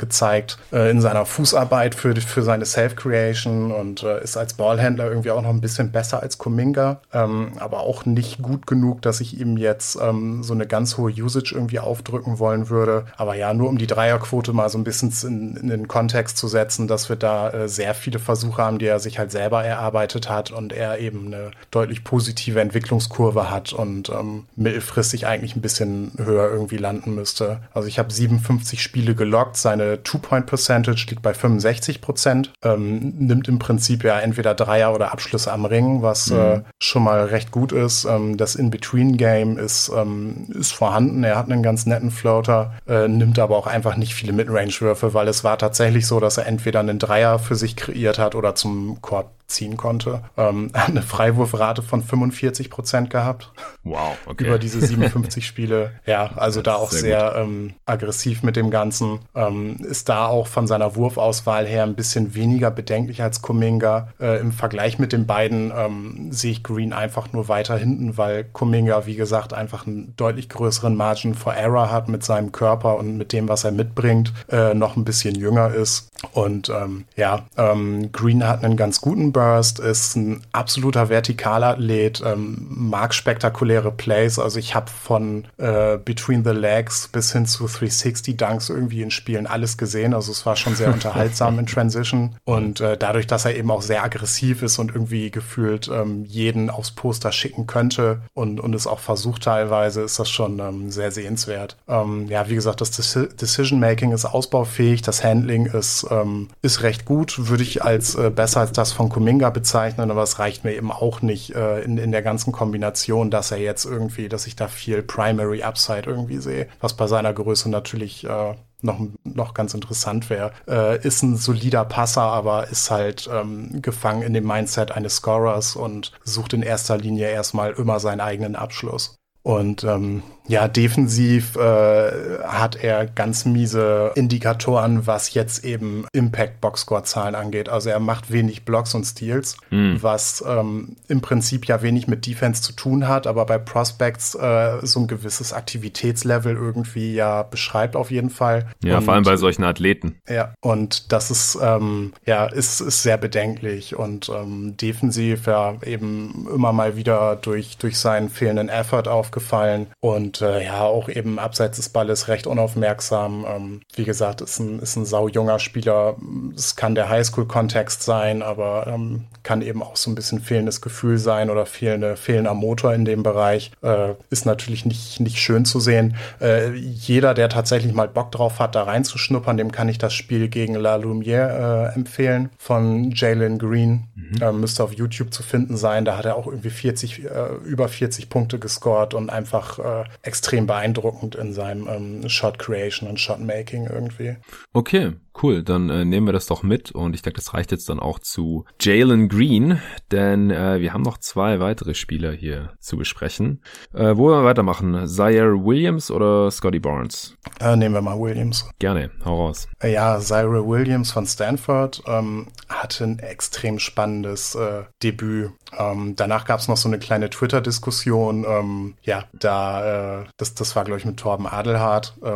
[0.71, 5.41] äh, in seiner Fußarbeit für, für seine Self-Creation und äh, ist als Ballhändler irgendwie auch
[5.41, 9.57] noch ein bisschen besser als Kuminga, ähm, aber auch nicht gut genug, dass ich ihm
[9.57, 13.05] jetzt ähm, so eine ganz hohe Usage irgendwie aufdrücken wollen würde.
[13.17, 16.47] Aber ja, nur um die Dreierquote mal so ein bisschen in, in den Kontext zu
[16.47, 20.29] setzen, dass wir da äh, sehr viele Versuche haben, die er sich halt selber erarbeitet
[20.29, 26.11] hat und er eben eine deutlich positive Entwicklungskurve hat und ähm, mittelfristig eigentlich ein bisschen
[26.17, 27.59] höher irgendwie landen müsste.
[27.73, 30.03] Also ich habe 57 Spiele gelockt, seine
[30.47, 35.65] Two-Point-Percentage liegt bei 65 Prozent, ähm, nimmt im Prinzip ja entweder Dreier oder Abschlüsse am
[35.65, 36.37] Ring, was mhm.
[36.37, 38.05] äh, schon mal recht gut ist.
[38.05, 41.23] Ähm, das In-Between-Game ist, ähm, ist vorhanden.
[41.23, 45.27] Er hat einen ganz netten Floater, äh, nimmt aber auch einfach nicht viele Midrange-Würfe, weil
[45.27, 49.01] es war tatsächlich so, dass er entweder einen Dreier für sich kreiert hat oder zum
[49.01, 50.23] Korb ziehen konnte.
[50.37, 53.51] Ähm, eine Freiwurfrate von 45 Prozent gehabt.
[53.83, 54.45] Wow, okay.
[54.45, 55.91] Über diese 57 Spiele.
[56.05, 59.19] Ja, also da auch sehr, sehr ähm, aggressiv mit dem Ganzen.
[59.35, 64.09] Ähm, ist da auch von seiner Wurfauswahl her ein bisschen weniger bedenklich als Kuminga.
[64.19, 68.45] Äh, Im Vergleich mit den beiden ähm, sehe ich Green einfach nur weiter hinten, weil
[68.45, 73.17] Kuminga, wie gesagt, einfach einen deutlich größeren Margin for Error hat mit seinem Körper und
[73.17, 76.09] mit dem, was er mitbringt, äh, noch ein bisschen jünger ist.
[76.31, 82.67] Und ähm, ja, ähm, Green hat einen ganz guten Burst, ist ein absoluter Vertikalathlet, ähm,
[82.69, 84.39] mag spektakuläre Plays.
[84.39, 89.11] Also ich habe von äh, Between the Legs bis hin zu 360 Dunks irgendwie in
[89.11, 90.13] Spielen alles gesehen.
[90.13, 92.35] Also es war schon sehr unterhaltsam in Transition.
[92.45, 96.69] Und äh, dadurch, dass er eben auch sehr aggressiv ist und irgendwie gefühlt ähm, jeden
[96.69, 101.11] aufs Poster schicken könnte und, und es auch versucht teilweise, ist das schon ähm, sehr
[101.11, 101.77] sehenswert.
[101.87, 105.67] Ähm, ja, wie gesagt, das Decision Making ist ausbaufähig, das Handling
[106.07, 110.11] ist, ähm, ist recht gut, würde ich als äh, besser als das von Kuminga bezeichnen,
[110.11, 113.59] aber es reicht mir eben auch nicht äh, in, in der ganzen Kombination, dass er
[113.59, 118.23] jetzt irgendwie, dass ich da viel Primary Upside irgendwie sehe, was bei seiner Größe natürlich
[118.25, 120.51] äh, noch, noch ganz interessant wäre.
[120.67, 125.75] Äh, ist ein solider Passer, aber ist halt ähm, gefangen in dem Mindset eines Scorers
[125.75, 129.15] und sucht in erster Linie erstmal immer seinen eigenen Abschluss.
[129.41, 137.03] Und ähm, ja, defensiv äh, hat er ganz miese Indikatoren, was jetzt eben Impact Boxscore
[137.03, 137.69] Zahlen angeht.
[137.69, 140.01] Also er macht wenig Blocks und Steals, mhm.
[140.01, 144.85] was ähm, im Prinzip ja wenig mit Defense zu tun hat, aber bei Prospects äh,
[144.85, 148.67] so ein gewisses Aktivitätslevel irgendwie ja beschreibt auf jeden Fall.
[148.83, 150.19] Ja, und, vor allem bei solchen Athleten.
[150.29, 156.47] Ja, und das ist ähm, ja ist, ist sehr bedenklich und ähm, defensiv ja eben
[156.53, 161.77] immer mal wieder durch durch seinen fehlenden Effort aufgefallen und äh, ja, auch eben abseits
[161.77, 163.45] des Balles recht unaufmerksam.
[163.47, 166.15] Ähm, wie gesagt, ist ein, ist ein sau junger Spieler.
[166.55, 171.17] Es kann der Highschool-Kontext sein, aber ähm, kann eben auch so ein bisschen fehlendes Gefühl
[171.17, 173.71] sein oder fehlende, fehlender Motor in dem Bereich.
[173.81, 176.15] Äh, ist natürlich nicht, nicht schön zu sehen.
[176.41, 180.49] Äh, jeder, der tatsächlich mal Bock drauf hat, da reinzuschnuppern, dem kann ich das Spiel
[180.49, 184.07] gegen La Lumière äh, empfehlen von Jalen Green.
[184.15, 184.41] Mhm.
[184.41, 186.05] Äh, müsste auf YouTube zu finden sein.
[186.05, 187.29] Da hat er auch irgendwie 40, äh,
[187.63, 193.19] über 40 Punkte gescored und einfach äh, extrem beeindruckend in seinem ähm, Shot Creation und
[193.19, 194.37] Shot Making irgendwie.
[194.73, 197.89] Okay, Cool, dann äh, nehmen wir das doch mit und ich denke, das reicht jetzt
[197.89, 199.79] dann auch zu Jalen Green,
[200.11, 203.61] denn äh, wir haben noch zwei weitere Spieler hier zu besprechen.
[203.93, 205.07] Äh, wo wollen wir weitermachen?
[205.07, 207.35] Zaire Williams oder Scotty Barnes?
[207.59, 208.69] Äh, nehmen wir mal Williams.
[208.79, 209.67] Gerne, hau raus.
[209.79, 215.51] Äh, ja, Zaire Williams von Stanford ähm, hatte ein extrem spannendes äh, Debüt.
[215.77, 218.45] Ähm, danach gab es noch so eine kleine Twitter-Diskussion.
[218.47, 222.31] Ähm, ja, da, äh, das, das war, glaube ich, mit Torben Adelhardt, äh,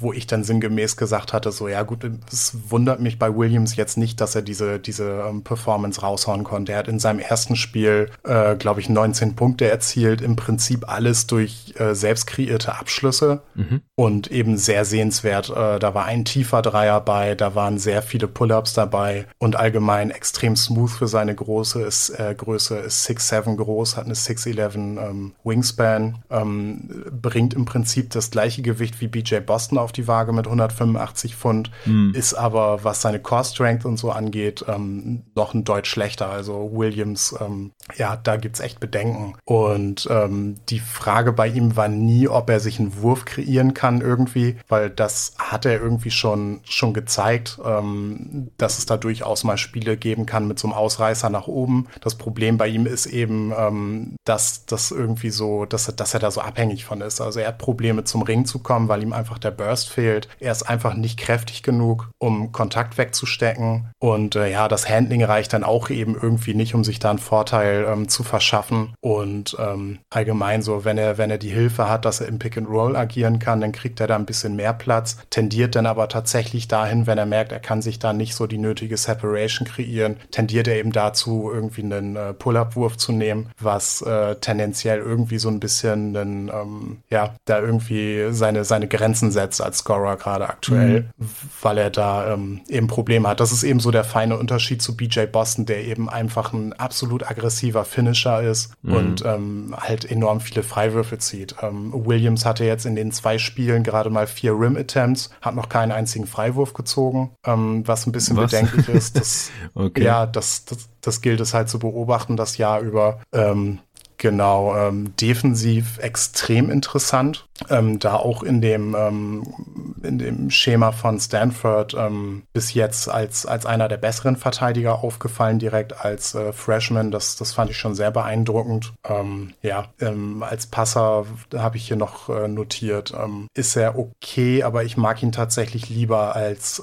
[0.00, 3.96] wo ich dann sinngemäß gesagt hatte, so, ja gut, es wundert mich bei Williams jetzt
[3.98, 6.72] nicht, dass er diese, diese ähm, Performance raushauen konnte.
[6.72, 11.26] Er hat in seinem ersten Spiel, äh, glaube ich, 19 Punkte erzielt, im Prinzip alles
[11.26, 13.82] durch äh, selbst kreierte Abschlüsse mhm.
[13.94, 15.50] und eben sehr sehenswert.
[15.50, 20.10] Äh, da war ein tiefer Dreier bei, da waren sehr viele Pull-ups dabei und allgemein
[20.10, 25.32] extrem smooth für seine große ist, äh, Größe, ist 6'7 groß, hat eine 6'11 ähm,
[25.44, 30.46] Wingspan, ähm, bringt im Prinzip das gleiche Gewicht wie BJ Boston auf die Waage mit
[30.46, 35.64] 185 Pfund, mhm ist aber, was seine Core Strength und so angeht, ähm, noch ein
[35.64, 36.30] Deut schlechter.
[36.30, 39.34] Also Williams, ähm, ja, da gibt's echt Bedenken.
[39.44, 44.00] Und ähm, die Frage bei ihm war nie, ob er sich einen Wurf kreieren kann
[44.00, 49.58] irgendwie, weil das hat er irgendwie schon, schon gezeigt, ähm, dass es da durchaus mal
[49.58, 51.88] Spiele geben kann mit so einem Ausreißer nach oben.
[52.02, 56.30] Das Problem bei ihm ist eben, ähm, dass das irgendwie so, dass, dass er da
[56.30, 57.20] so abhängig von ist.
[57.20, 60.28] Also er hat Probleme zum Ring zu kommen, weil ihm einfach der Burst fehlt.
[60.38, 63.90] Er ist einfach nicht kräftig genug, um Kontakt wegzustecken.
[63.98, 67.18] Und äh, ja, das Handling reicht dann auch eben irgendwie nicht, um sich da einen
[67.18, 68.94] Vorteil ähm, zu verschaffen.
[69.00, 72.56] Und ähm, allgemein so, wenn er, wenn er die Hilfe hat, dass er im Pick
[72.56, 76.08] and Roll agieren kann, dann kriegt er da ein bisschen mehr Platz, tendiert dann aber
[76.08, 80.16] tatsächlich dahin, wenn er merkt, er kann sich da nicht so die nötige Separation kreieren,
[80.30, 85.48] tendiert er eben dazu, irgendwie einen äh, Pull-Up-Wurf zu nehmen, was äh, tendenziell irgendwie so
[85.48, 91.10] ein bisschen einen, ähm, ja, da irgendwie seine, seine Grenzen setzt als Scorer gerade aktuell,
[91.16, 91.28] mhm.
[91.62, 93.40] weil er da ähm, eben Probleme hat.
[93.40, 97.28] Das ist eben so der feine Unterschied zu BJ Boston, der eben einfach ein absolut
[97.28, 98.92] aggressiver Finisher ist mhm.
[98.94, 101.56] und ähm, halt enorm viele Freiwürfe zieht.
[101.62, 105.92] Ähm, Williams hatte jetzt in den zwei Spielen gerade mal vier Rim-Attempts, hat noch keinen
[105.92, 108.50] einzigen Freiwurf gezogen, ähm, was ein bisschen was?
[108.50, 109.12] bedenklich ist.
[109.22, 110.02] Das, okay.
[110.02, 113.20] Ja, das, das, das gilt es halt zu beobachten das Jahr über.
[113.32, 113.78] Ähm,
[114.22, 117.48] Genau, ähm, defensiv extrem interessant.
[117.70, 119.54] Ähm, da auch in dem, ähm,
[120.02, 125.58] in dem Schema von Stanford ähm, bis jetzt als, als einer der besseren Verteidiger aufgefallen,
[125.58, 127.10] direkt als äh, Freshman.
[127.10, 128.92] Das, das fand ich schon sehr beeindruckend.
[129.08, 133.14] Ähm, ja, ähm, als Passer habe ich hier noch äh, notiert,
[133.54, 136.82] ist er okay, aber ich mag ihn tatsächlich lieber als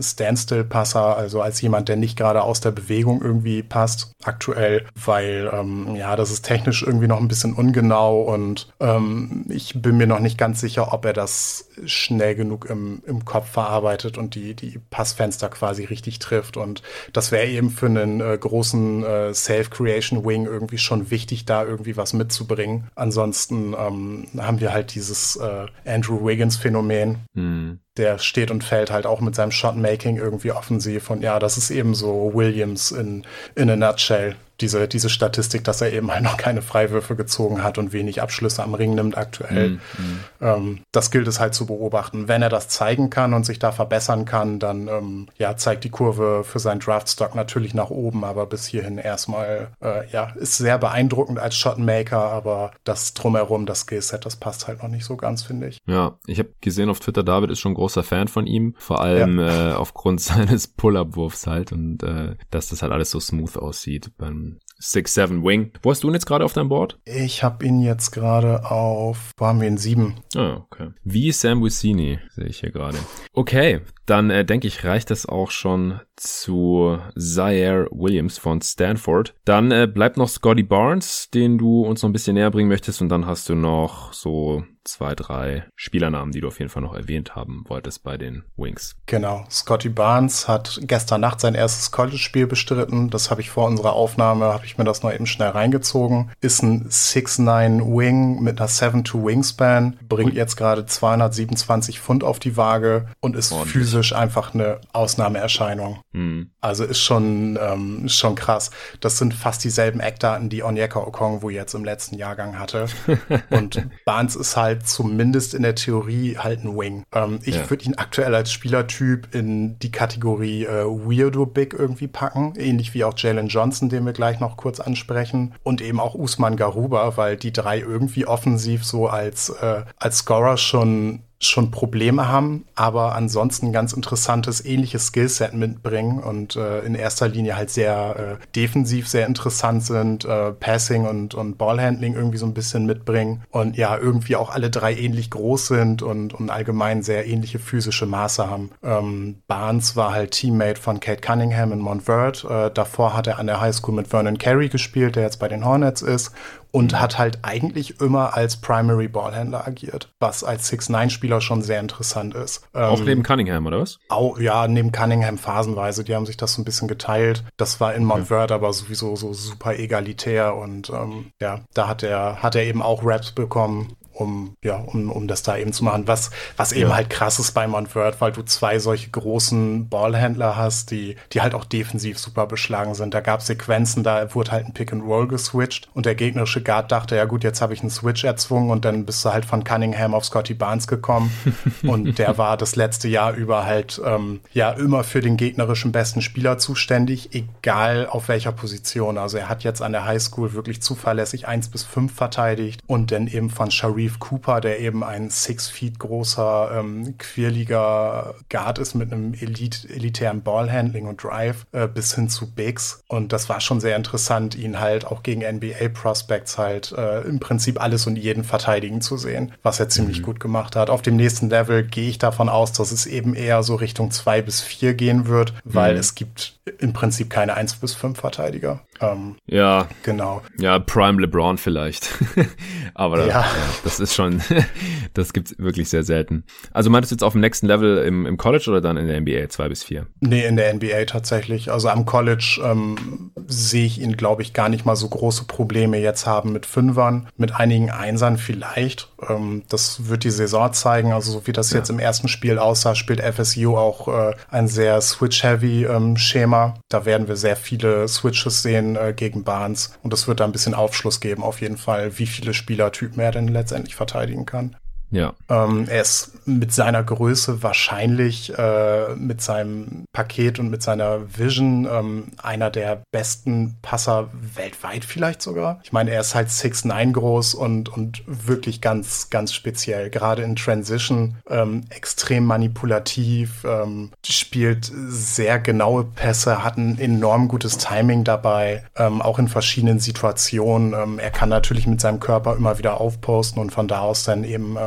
[0.00, 5.50] Standstill-Passer, also als jemand, der nicht gerade aus der Bewegung irgendwie passt aktuell, weil
[5.94, 10.38] ja, das ist technisch irgendwie noch ein bisschen ungenau und ähm, bin mir noch nicht
[10.38, 15.48] ganz sicher, ob er das schnell genug im, im Kopf verarbeitet und die, die Passfenster
[15.48, 16.56] quasi richtig trifft.
[16.56, 16.82] Und
[17.12, 22.12] das wäre eben für einen äh, großen äh, Self-Creation-Wing irgendwie schon wichtig, da irgendwie was
[22.12, 22.88] mitzubringen.
[22.94, 27.18] Ansonsten ähm, haben wir halt dieses äh, Andrew Wiggins-Phänomen.
[27.34, 31.10] Mhm der steht und fällt halt auch mit seinem Shotmaking irgendwie offensiv.
[31.10, 33.24] Und ja, das ist eben so Williams in,
[33.54, 37.78] in a nutshell diese, diese Statistik, dass er eben halt noch keine Freiwürfe gezogen hat
[37.78, 39.70] und wenig Abschlüsse am Ring nimmt aktuell.
[39.70, 40.20] Mm, mm.
[40.40, 42.28] Ähm, das gilt es halt zu beobachten.
[42.28, 45.90] Wenn er das zeigen kann und sich da verbessern kann, dann ähm, ja, zeigt die
[45.90, 50.78] Kurve für seinen Draftstock natürlich nach oben, aber bis hierhin erstmal, äh, ja, ist sehr
[50.78, 55.42] beeindruckend als Shotmaker, aber das drumherum, das Skillset, das passt halt noch nicht so ganz,
[55.42, 55.78] finde ich.
[55.86, 59.40] Ja, ich habe gesehen auf Twitter, David ist schon großer Fan von ihm, vor allem
[59.40, 59.70] ja.
[59.70, 64.60] äh, aufgrund seines Pull-Up-Wurfs halt und äh, dass das halt alles so smooth aussieht beim
[64.80, 65.72] 6-7 Wing.
[65.82, 67.00] Wo hast du ihn jetzt gerade auf deinem Board?
[67.04, 69.78] Ich habe ihn jetzt gerade auf, wo haben wir ihn?
[69.78, 70.14] 7.
[70.36, 70.90] Ah, okay.
[71.02, 72.98] Wie Sam Wissini, sehe ich hier gerade.
[73.32, 79.34] Okay, dann äh, denke ich, reicht das auch schon zu Zaire Williams von Stanford.
[79.44, 83.00] Dann äh, bleibt noch Scotty Barnes, den du uns noch ein bisschen näher bringen möchtest.
[83.00, 86.94] Und dann hast du noch so zwei, drei Spielernamen, die du auf jeden Fall noch
[86.94, 88.96] erwähnt haben wolltest bei den Wings.
[89.06, 89.44] Genau.
[89.48, 93.10] Scotty Barnes hat gestern Nacht sein erstes College-Spiel bestritten.
[93.10, 96.32] Das habe ich vor unserer Aufnahme, habe ich mir das noch eben schnell reingezogen.
[96.40, 102.56] Ist ein 6'9 Wing mit einer 7'2 Wingspan, bringt jetzt gerade 227 Pfund auf die
[102.56, 103.72] Waage und ist Ordentlich.
[103.72, 106.00] physisch einfach eine Ausnahmeerscheinung.
[106.12, 106.50] Mhm.
[106.60, 108.70] Also ist schon, ähm, schon krass.
[109.00, 112.86] Das sind fast dieselben Eckdaten, die Onyeka Okongwu jetzt im letzten Jahrgang hatte.
[113.50, 117.04] und Barnes ist halt zumindest in der Theorie halt ein Wing.
[117.12, 117.70] Ähm, ich ja.
[117.70, 123.04] würde ihn aktuell als Spielertyp in die Kategorie äh, Weirdo Big irgendwie packen, ähnlich wie
[123.04, 127.36] auch Jalen Johnson, den wir gleich noch kurz ansprechen und eben auch Usman Garuba, weil
[127.36, 133.72] die drei irgendwie offensiv so als, äh, als Scorer schon schon Probleme haben, aber ansonsten
[133.72, 139.26] ganz interessantes, ähnliches Skillset mitbringen und äh, in erster Linie halt sehr äh, defensiv sehr
[139.26, 144.36] interessant sind, äh, Passing und, und Ballhandling irgendwie so ein bisschen mitbringen und ja, irgendwie
[144.36, 148.70] auch alle drei ähnlich groß sind und, und allgemein sehr ähnliche physische Maße haben.
[148.82, 152.48] Ähm, Barnes war halt Teammate von Kate Cunningham in Montverde.
[152.48, 155.64] Äh, davor hat er an der Highschool mit Vernon Carey gespielt, der jetzt bei den
[155.64, 156.32] Hornets ist
[156.72, 162.34] und hat halt eigentlich immer als Primary Ballhändler agiert, was als 6-9-Spieler schon sehr interessant
[162.34, 162.66] ist.
[162.72, 163.98] Auch ähm, neben Cunningham, oder was?
[164.08, 166.02] Auch, ja, neben Cunningham phasenweise.
[166.02, 167.44] Die haben sich das so ein bisschen geteilt.
[167.56, 168.64] Das war in Montverde okay.
[168.64, 173.02] aber sowieso so super egalitär und ähm, ja, da hat er, hat er eben auch
[173.04, 176.06] Raps bekommen um, ja, um, um das da eben zu machen.
[176.06, 176.96] Was, was eben ja.
[176.96, 181.54] halt krass ist bei Montvert, weil du zwei solche großen Ballhändler hast, die, die halt
[181.54, 183.14] auch defensiv super beschlagen sind.
[183.14, 186.62] Da gab es Sequenzen, da wurde halt ein Pick and Roll geswitcht und der gegnerische
[186.62, 189.44] Guard dachte, ja gut, jetzt habe ich einen Switch erzwungen und dann bist du halt
[189.44, 191.32] von Cunningham auf Scotty Barnes gekommen
[191.82, 196.22] und der war das letzte Jahr über halt ähm, ja immer für den gegnerischen besten
[196.22, 199.18] Spieler zuständig, egal auf welcher Position.
[199.18, 203.26] Also er hat jetzt an der Highschool wirklich zuverlässig eins bis fünf verteidigt und dann
[203.26, 209.12] eben von Sharif Cooper, der eben ein six feet großer ähm, quirliger Guard ist mit
[209.12, 213.80] einem Elite, elitären Ballhandling und Drive äh, bis hin zu Bigs und das war schon
[213.80, 218.44] sehr interessant, ihn halt auch gegen NBA Prospects halt äh, im Prinzip alles und jeden
[218.44, 220.24] verteidigen zu sehen, was er ziemlich mhm.
[220.24, 220.90] gut gemacht hat.
[220.90, 224.42] Auf dem nächsten Level gehe ich davon aus, dass es eben eher so Richtung zwei
[224.42, 226.00] bis vier gehen wird, weil mhm.
[226.00, 228.82] es gibt im Prinzip keine 1 bis 5 Verteidiger.
[229.00, 229.88] Ähm, ja.
[230.04, 230.42] Genau.
[230.58, 232.08] Ja, Prime LeBron vielleicht.
[232.94, 233.26] Aber ja.
[233.26, 233.44] ja.
[233.82, 234.40] das ist schon,
[235.14, 236.44] das gibt's wirklich sehr selten.
[236.72, 239.20] Also meintest du jetzt auf dem nächsten Level im, im College oder dann in der
[239.20, 240.06] NBA 2 bis 4?
[240.20, 241.72] Nee, in der NBA tatsächlich.
[241.72, 245.98] Also am College ähm, sehe ich ihn, glaube ich, gar nicht mal so große Probleme
[245.98, 249.08] jetzt haben mit Fünfern, mit einigen Einsern vielleicht.
[249.28, 251.12] Ähm, das wird die Saison zeigen.
[251.12, 251.78] Also so wie das ja.
[251.78, 256.74] jetzt im ersten Spiel aussah, spielt FSU auch äh, ein sehr Switch-heavy ähm, Schema Thema.
[256.90, 260.52] Da werden wir sehr viele Switches sehen äh, gegen Barnes und das wird da ein
[260.52, 264.76] bisschen Aufschluss geben, auf jeden Fall, wie viele Spielertypen er denn letztendlich verteidigen kann.
[265.12, 265.34] Ja.
[265.48, 271.86] Ähm, er ist mit seiner Größe wahrscheinlich äh, mit seinem Paket und mit seiner Vision
[271.90, 275.80] ähm, einer der besten Passer weltweit vielleicht sogar.
[275.84, 280.08] Ich meine, er ist halt 6'9 groß und, und wirklich ganz, ganz speziell.
[280.08, 287.76] Gerade in Transition ähm, extrem manipulativ, ähm, spielt sehr genaue Pässe, hat ein enorm gutes
[287.76, 290.94] Timing dabei, ähm, auch in verschiedenen Situationen.
[290.94, 294.44] Ähm, er kann natürlich mit seinem Körper immer wieder aufposten und von da aus dann
[294.44, 294.78] eben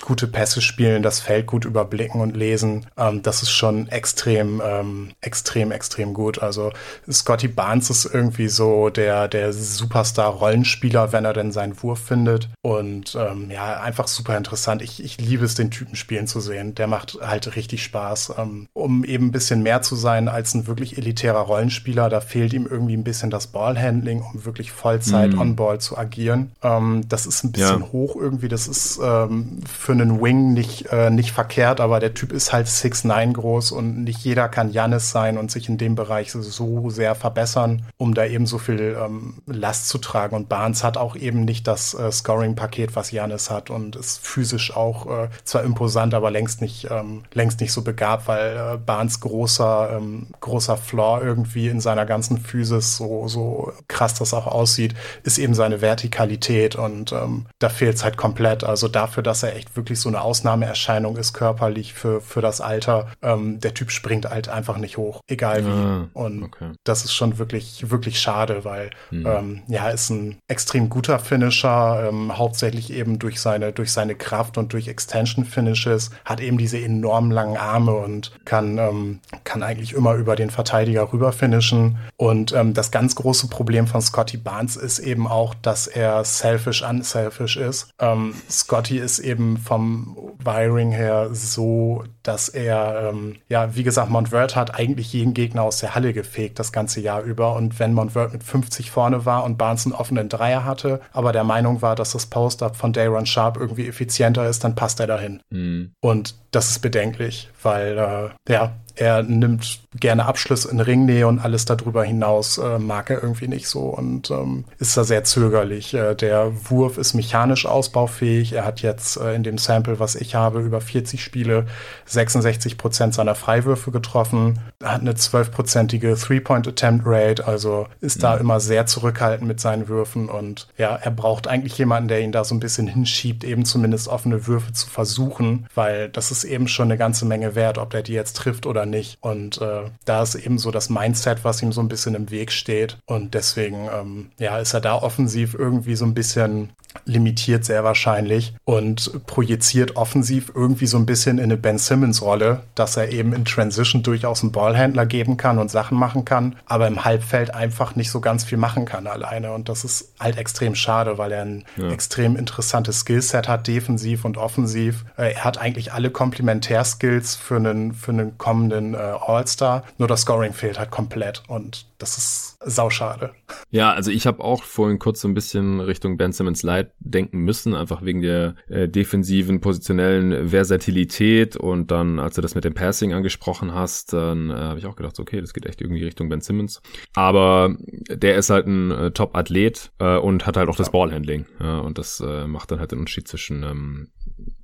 [0.00, 2.86] gute Pässe spielen, das Feld gut überblicken und lesen.
[2.96, 6.40] Ähm, das ist schon extrem, ähm, extrem, extrem gut.
[6.42, 6.72] Also
[7.10, 12.48] Scotty Barnes ist irgendwie so der, der Superstar-Rollenspieler, wenn er denn seinen Wurf findet.
[12.62, 14.82] Und ähm, ja, einfach super interessant.
[14.82, 16.74] Ich, ich liebe es, den Typen spielen zu sehen.
[16.74, 18.34] Der macht halt richtig Spaß.
[18.38, 22.52] Ähm, um eben ein bisschen mehr zu sein als ein wirklich elitärer Rollenspieler, da fehlt
[22.52, 25.38] ihm irgendwie ein bisschen das Ballhandling, um wirklich Vollzeit mm.
[25.38, 26.52] on-ball zu agieren.
[26.62, 27.92] Ähm, das ist ein bisschen ja.
[27.92, 28.48] hoch irgendwie.
[28.48, 32.66] Das ist ähm, für einen Wing nicht, äh, nicht verkehrt, aber der Typ ist halt
[32.66, 37.14] 6'9 groß und nicht jeder kann Janis sein und sich in dem Bereich so sehr
[37.14, 40.36] verbessern, um da eben so viel ähm, Last zu tragen.
[40.36, 44.74] Und Barnes hat auch eben nicht das äh, Scoring-Paket, was Janis hat und ist physisch
[44.76, 49.20] auch äh, zwar imposant, aber längst nicht, ähm, längst nicht so begabt, weil äh, Barnes
[49.20, 54.94] großer, ähm, großer Flaw irgendwie in seiner ganzen Physis, so, so krass das auch aussieht,
[55.22, 58.64] ist eben seine Vertikalität und ähm, da fehlt es halt komplett.
[58.64, 63.08] Also dafür, dass er echt wirklich so eine Ausnahmeerscheinung ist, körperlich für, für das Alter.
[63.22, 65.70] Ähm, der Typ springt halt einfach nicht hoch, egal wie.
[65.70, 66.72] Ah, und okay.
[66.84, 69.26] das ist schon wirklich, wirklich schade, weil mhm.
[69.26, 74.58] ähm, ja, ist ein extrem guter Finisher, ähm, hauptsächlich eben durch seine, durch seine Kraft
[74.58, 79.92] und durch Extension Finishes, hat eben diese enorm langen Arme und kann, ähm, kann eigentlich
[79.92, 81.98] immer über den Verteidiger rüber finishen.
[82.16, 86.82] Und ähm, das ganz große Problem von Scotty Barnes ist eben auch, dass er selfish
[86.82, 87.90] unselfish ist.
[88.00, 88.34] Ähm,
[88.68, 94.78] Scotty ist eben vom Wiring her so, dass er, ähm, ja, wie gesagt, Montvert hat
[94.78, 97.54] eigentlich jeden Gegner aus der Halle gefegt das ganze Jahr über.
[97.54, 101.44] Und wenn Montvert mit 50 vorne war und Barnes einen offenen Dreier hatte, aber der
[101.44, 105.40] Meinung war, dass das Post-Up von Dayron Sharp irgendwie effizienter ist, dann passt er dahin.
[105.48, 105.92] Mhm.
[106.02, 111.64] Und das ist bedenklich, weil, äh, ja, er nimmt gerne Abschluss in Ringnähe und alles
[111.64, 115.94] darüber hinaus äh, mag er irgendwie nicht so und ähm, ist da sehr zögerlich.
[115.94, 118.52] Äh, der Wurf ist mechanisch ausbaufähig.
[118.52, 121.66] Er hat jetzt äh, in dem Sample, was ich habe, über 40 Spiele
[122.06, 128.22] 66 Prozent seiner Freiwürfe getroffen, hat eine 12-prozentige Three-Point-Attempt-Rate, also ist mhm.
[128.22, 132.32] da immer sehr zurückhaltend mit seinen Würfen und ja, er braucht eigentlich jemanden, der ihn
[132.32, 136.68] da so ein bisschen hinschiebt, eben zumindest offene Würfe zu versuchen, weil das ist eben
[136.68, 139.18] schon eine ganze Menge wert, ob der die jetzt trifft oder nicht.
[139.20, 142.52] Und äh, da ist eben so das Mindset, was ihm so ein bisschen im Weg
[142.52, 142.98] steht.
[143.06, 146.70] Und deswegen, ähm, ja, ist er da offensiv irgendwie so ein bisschen
[147.04, 152.62] limitiert sehr wahrscheinlich und projiziert offensiv irgendwie so ein bisschen in eine Ben Simmons Rolle,
[152.74, 156.86] dass er eben in Transition durchaus einen Ballhändler geben kann und Sachen machen kann, aber
[156.86, 160.74] im Halbfeld einfach nicht so ganz viel machen kann alleine und das ist halt extrem
[160.74, 161.90] schade, weil er ein ja.
[161.90, 165.04] extrem interessantes Skillset hat, defensiv und offensiv.
[165.16, 170.22] Äh, er hat eigentlich alle Komplementärskills für einen für einen kommenden äh, All-Star, nur das
[170.22, 171.42] Scoring fehlt halt komplett.
[171.48, 173.32] Und das ist sauschade.
[173.70, 177.40] Ja, also ich habe auch vorhin kurz so ein bisschen Richtung Ben Simmons Light denken
[177.40, 182.74] müssen, einfach wegen der äh, defensiven, positionellen Versatilität und dann, als du das mit dem
[182.74, 186.28] Passing angesprochen hast, dann äh, habe ich auch gedacht, okay, das geht echt irgendwie Richtung
[186.28, 186.80] Ben Simmons.
[187.14, 187.74] Aber
[188.08, 191.46] der ist halt ein äh, Top-Athlet äh, und hat halt auch das Ballhandling.
[191.60, 194.08] Ja, und das äh, macht dann halt den Unterschied zwischen ähm,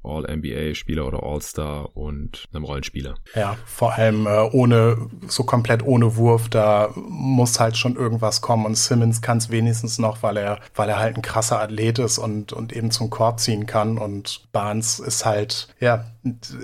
[0.05, 3.15] All-NBA-Spieler oder All-Star und einem Rollenspieler.
[3.35, 6.93] Ja, vor allem äh, ohne, so komplett ohne Wurf, da
[7.25, 10.99] muss halt schon irgendwas kommen und Simmons kann es wenigstens noch, weil er, weil er
[10.99, 15.25] halt ein krasser Athlet ist und, und eben zum Korb ziehen kann und Barnes ist
[15.25, 16.05] halt, ja,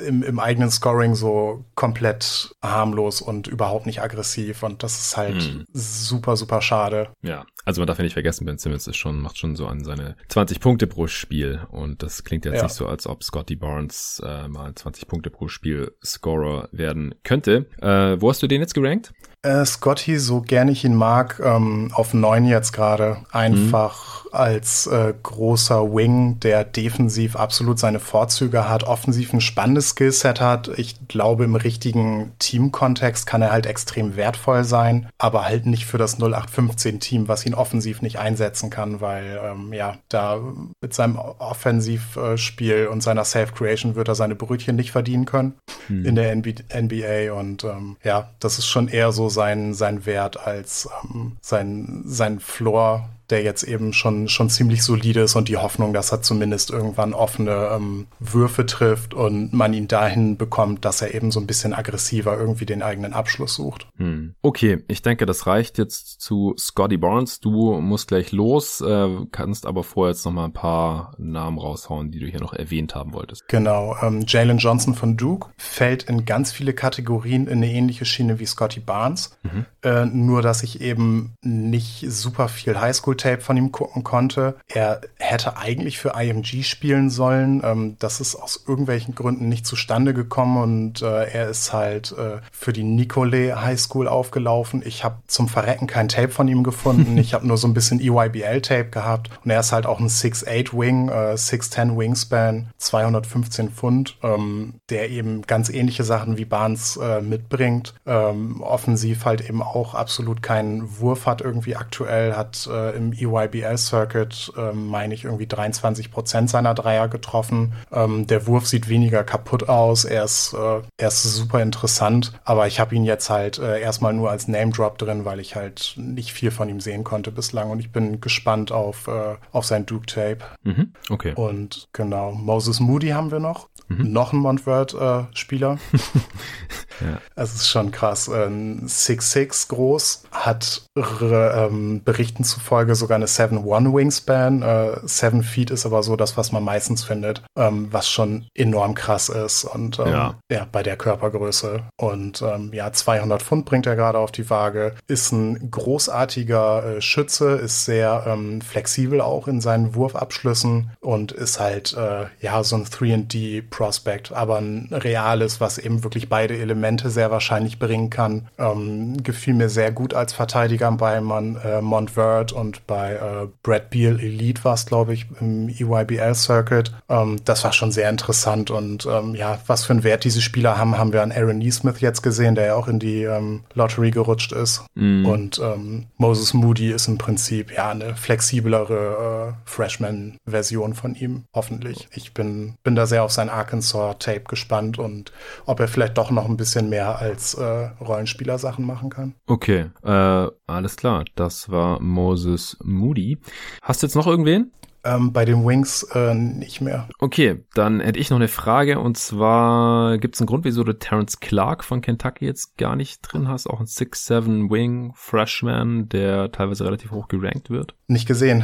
[0.07, 5.43] im, im eigenen Scoring so komplett harmlos und überhaupt nicht aggressiv und das ist halt
[5.43, 5.67] hm.
[5.73, 7.11] super, super schade.
[7.23, 9.85] Ja, also man darf ja nicht vergessen, Ben Simmons ist schon, macht schon so an
[9.85, 12.63] seine 20 Punkte pro Spiel und das klingt jetzt ja.
[12.65, 17.67] nicht so, als ob Scotty Barnes äh, mal 20 Punkte pro Spiel Scorer werden könnte.
[17.81, 19.13] Äh, wo hast du den jetzt gerankt?
[19.43, 23.25] Äh, Scotty, so gern ich ihn mag, ähm, auf neun jetzt gerade.
[23.33, 24.31] Einfach mhm.
[24.33, 30.69] als äh, großer Wing, der defensiv absolut seine Vorzüge hat, offensiv ein spannendes Skillset hat.
[30.79, 35.99] Ich glaube, im richtigen Teamkontext kann er halt extrem wertvoll sein, aber halt nicht für
[35.99, 40.41] das 0815-Team, was ihn offensiv nicht einsetzen kann, weil ähm, ja, da
[40.81, 45.55] mit seinem Offensivspiel und seiner Self-Creation wird er seine Brötchen nicht verdienen können
[45.89, 46.05] mhm.
[46.05, 47.33] in der NBA.
[47.33, 52.39] Und ähm, ja, das ist schon eher so sein, sein Wert als ähm, sein, sein
[52.39, 56.71] Floor der jetzt eben schon, schon ziemlich solide ist und die Hoffnung, dass er zumindest
[56.71, 61.47] irgendwann offene ähm, Würfe trifft und man ihn dahin bekommt, dass er eben so ein
[61.47, 63.87] bisschen aggressiver irgendwie den eigenen Abschluss sucht.
[63.97, 64.35] Hm.
[64.43, 67.41] Okay, ich denke, das reicht jetzt zu Scotty Barnes.
[67.41, 72.11] Du musst gleich los, äh, kannst aber vorher jetzt noch mal ein paar Namen raushauen,
[72.11, 73.47] die du hier noch erwähnt haben wolltest.
[73.49, 78.39] Genau, ähm, Jalen Johnson von Duke fällt in ganz viele Kategorien in eine ähnliche Schiene
[78.41, 79.67] wie Scotty Barnes, mhm.
[79.83, 84.57] äh, nur dass ich eben nicht super viel Highschool Tape von ihm gucken konnte.
[84.69, 87.63] Er hätte eigentlich für IMG spielen sollen.
[87.65, 92.39] Ähm, das ist aus irgendwelchen Gründen nicht zustande gekommen und äh, er ist halt äh,
[92.53, 94.83] für die Nicolet High School aufgelaufen.
[94.85, 97.17] Ich habe zum Verrecken kein Tape von ihm gefunden.
[97.19, 100.79] ich habe nur so ein bisschen EYBL-Tape gehabt und er ist halt auch ein 6'8
[100.79, 107.21] Wing, äh, 6'10 Wingspan, 215 Pfund, ähm, der eben ganz ähnliche Sachen wie Barnes äh,
[107.21, 107.95] mitbringt.
[108.07, 114.53] Ähm, offensiv halt eben auch absolut keinen Wurf hat irgendwie aktuell, hat äh, im EYBL-Circuit,
[114.57, 117.75] ähm, meine ich, irgendwie 23 Prozent seiner Dreier getroffen.
[117.93, 120.05] Ähm, der Wurf sieht weniger kaputt aus.
[120.05, 124.13] Er ist, äh, er ist super interessant, aber ich habe ihn jetzt halt äh, erstmal
[124.13, 127.81] nur als Name-Drop drin, weil ich halt nicht viel von ihm sehen konnte bislang und
[127.81, 130.39] ich bin gespannt auf, äh, auf sein Duke-Tape.
[130.63, 131.33] Mhm, okay.
[131.35, 133.69] Und genau, Moses Moody haben wir noch.
[133.91, 134.13] Mhm.
[134.13, 135.79] Noch ein Montwort-Spieler.
[137.01, 137.19] ja.
[137.35, 138.31] Es ist schon krass.
[138.31, 144.63] 6'6 groß, hat ähm, Berichten zufolge sogar eine 7-1 Wingspan.
[144.63, 148.95] Äh, 7 Feet ist aber so das, was man meistens findet, ähm, was schon enorm
[148.95, 149.65] krass ist.
[149.65, 150.35] Und ähm, ja.
[150.51, 150.67] ja.
[150.71, 151.83] bei der Körpergröße.
[151.97, 154.95] Und ähm, ja, 200 Pfund bringt er gerade auf die Waage.
[155.07, 161.61] Ist ein großartiger äh, Schütze, ist sehr ähm, flexibel auch in seinen Wurfabschlüssen und ist
[161.61, 167.11] halt äh, ja so ein 3D Prospect, aber ein reales, was eben wirklich beide Elemente
[167.11, 168.49] sehr wahrscheinlich bringen kann.
[168.59, 173.91] Ähm, gefiel mir sehr gut als Verteidiger bei Man, äh, Montvert und bei äh, Brad
[173.91, 176.93] Beal Elite war es, glaube ich, im EYBL Circuit.
[177.09, 180.77] Ähm, das war schon sehr interessant und ähm, ja, was für einen Wert diese Spieler
[180.79, 184.11] haben, haben wir an Aaron Neesmith jetzt gesehen, der ja auch in die ähm, Lottery
[184.11, 184.85] gerutscht ist.
[184.95, 185.27] Mm.
[185.27, 192.09] Und ähm, Moses Moody ist im Prinzip ja eine flexiblere äh, Freshman-Version von ihm, hoffentlich.
[192.15, 195.33] Ich bin, bin da sehr auf sein Arkansas-Tape gespannt und
[195.67, 199.35] ob er vielleicht doch noch ein bisschen mehr als äh, Rollenspieler-Sachen machen kann.
[199.47, 201.25] Okay, äh, alles klar.
[201.35, 203.39] Das war Moses Moody.
[203.83, 204.73] Hast du jetzt noch irgendwen?
[205.03, 207.09] Ähm, bei den Wings äh, nicht mehr.
[207.19, 210.93] Okay, dann hätte ich noch eine Frage und zwar gibt es einen Grund, wieso du
[210.93, 216.53] Terrence Clark von Kentucky jetzt gar nicht drin hast, auch ein 6-7 Wing Freshman, der
[216.53, 217.95] teilweise relativ hoch gerankt wird?
[218.09, 218.63] Nicht gesehen,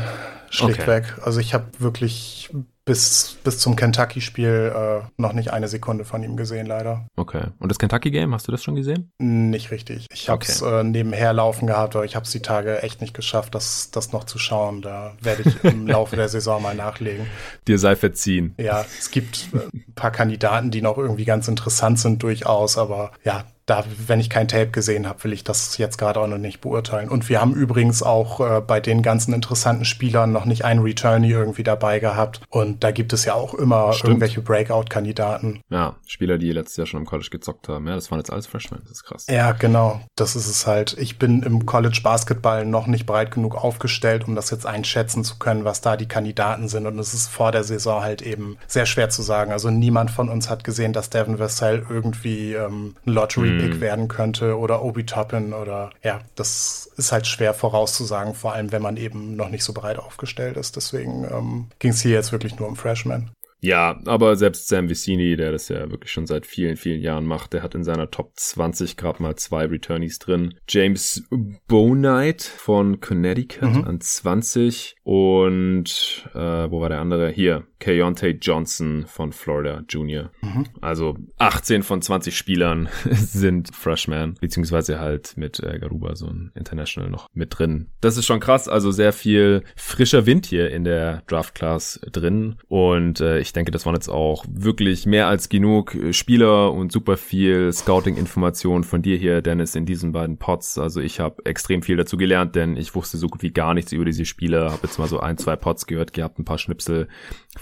[0.51, 1.05] schlichtweg.
[1.13, 1.23] Okay.
[1.25, 2.51] Also ich habe wirklich
[2.87, 7.07] bis, bis zum Kentucky-Spiel äh, noch nicht eine Sekunde von ihm gesehen, leider.
[7.17, 7.49] Okay.
[7.59, 9.11] Und das Kentucky-Game, hast du das schon gesehen?
[9.19, 10.07] Nicht richtig.
[10.13, 10.81] Ich habe es okay.
[10.81, 14.13] äh, nebenher laufen gehabt, aber ich habe es die Tage echt nicht geschafft, das, das
[14.13, 14.83] noch zu schauen.
[14.83, 17.27] Da werde ich im Laufe der Saison mal nachlegen.
[17.67, 18.55] Dir sei verziehen.
[18.59, 23.11] Ja, es gibt äh, ein paar Kandidaten, die noch irgendwie ganz interessant sind durchaus, aber
[23.25, 26.39] ja, da, wenn ich kein Tape gesehen habe, will ich das jetzt gerade auch noch
[26.39, 27.09] nicht beurteilen.
[27.09, 31.33] Und wir haben übrigens auch äh, bei den ganzen interessanten Spielern noch nicht einen Returnee
[31.33, 32.41] irgendwie dabei gehabt.
[32.49, 34.11] Und da gibt es ja auch immer Stimmt.
[34.11, 35.63] irgendwelche Breakout-Kandidaten.
[35.69, 37.89] Ja, Spieler, die letztes Jahr schon im College gezockt haben.
[37.89, 38.81] Ja, das waren jetzt alles Freshmen.
[38.83, 39.27] Das ist krass.
[39.29, 40.01] Ja, genau.
[40.15, 40.97] Das ist es halt.
[40.97, 45.39] Ich bin im College Basketball noch nicht breit genug aufgestellt, um das jetzt einschätzen zu
[45.41, 46.87] können, was da die Kandidaten sind.
[46.87, 49.51] Und es ist vor der Saison halt eben sehr schwer zu sagen.
[49.51, 53.81] Also niemand von uns hat gesehen, dass Devin Vassell irgendwie ähm, ein Lottery-Pick mm.
[53.81, 58.83] werden könnte oder Obi Toppin oder ja, das ist halt schwer vorauszusagen, vor allem wenn
[58.83, 60.77] man eben noch nicht so breit aufgestellt ist.
[60.77, 63.31] Deswegen ähm, ging es hier jetzt wirklich nur um Freshmen.
[63.61, 67.53] Ja, aber selbst Sam Vicini, der das ja wirklich schon seit vielen, vielen Jahren macht,
[67.53, 70.55] der hat in seiner Top 20 gerade mal zwei Returnees drin.
[70.69, 71.25] James
[71.67, 73.85] Bonite von Connecticut mhm.
[73.85, 77.31] an 20 und äh, wo war der andere?
[77.31, 80.31] Hier, Keontae Johnson von Florida Junior.
[80.41, 80.67] Mhm.
[80.81, 87.11] Also 18 von 20 Spielern sind Freshmen, beziehungsweise halt mit äh, Garuba so ein International
[87.11, 87.89] noch mit drin.
[88.01, 92.57] Das ist schon krass, also sehr viel frischer Wind hier in der Draft Class drin
[92.69, 97.17] und äh, ich denke, das waren jetzt auch wirklich mehr als genug Spieler und super
[97.17, 100.79] viel Scouting-Informationen von dir hier, Dennis, in diesen beiden Pots.
[100.79, 103.93] Also ich habe extrem viel dazu gelernt, denn ich wusste so gut wie gar nichts
[103.93, 107.09] über diese Spieler, habe jetzt mal so ein, zwei Pots gehört gehabt, ein paar Schnipsel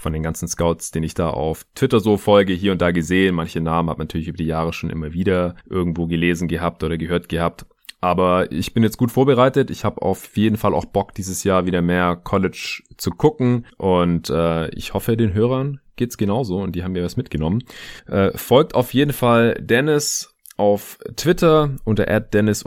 [0.05, 3.33] von den ganzen Scouts, den ich da auf Twitter so folge, hier und da gesehen.
[3.33, 7.27] Manche Namen habe natürlich über die Jahre schon immer wieder irgendwo gelesen gehabt oder gehört
[7.27, 7.65] gehabt.
[8.01, 9.71] Aber ich bin jetzt gut vorbereitet.
[9.71, 13.65] Ich habe auf jeden Fall auch Bock, dieses Jahr wieder mehr College zu gucken.
[13.77, 17.63] Und äh, ich hoffe, den Hörern geht's genauso und die haben mir was mitgenommen.
[18.05, 22.63] Äh, folgt auf jeden Fall Dennis auf Twitter unter dennis-ttg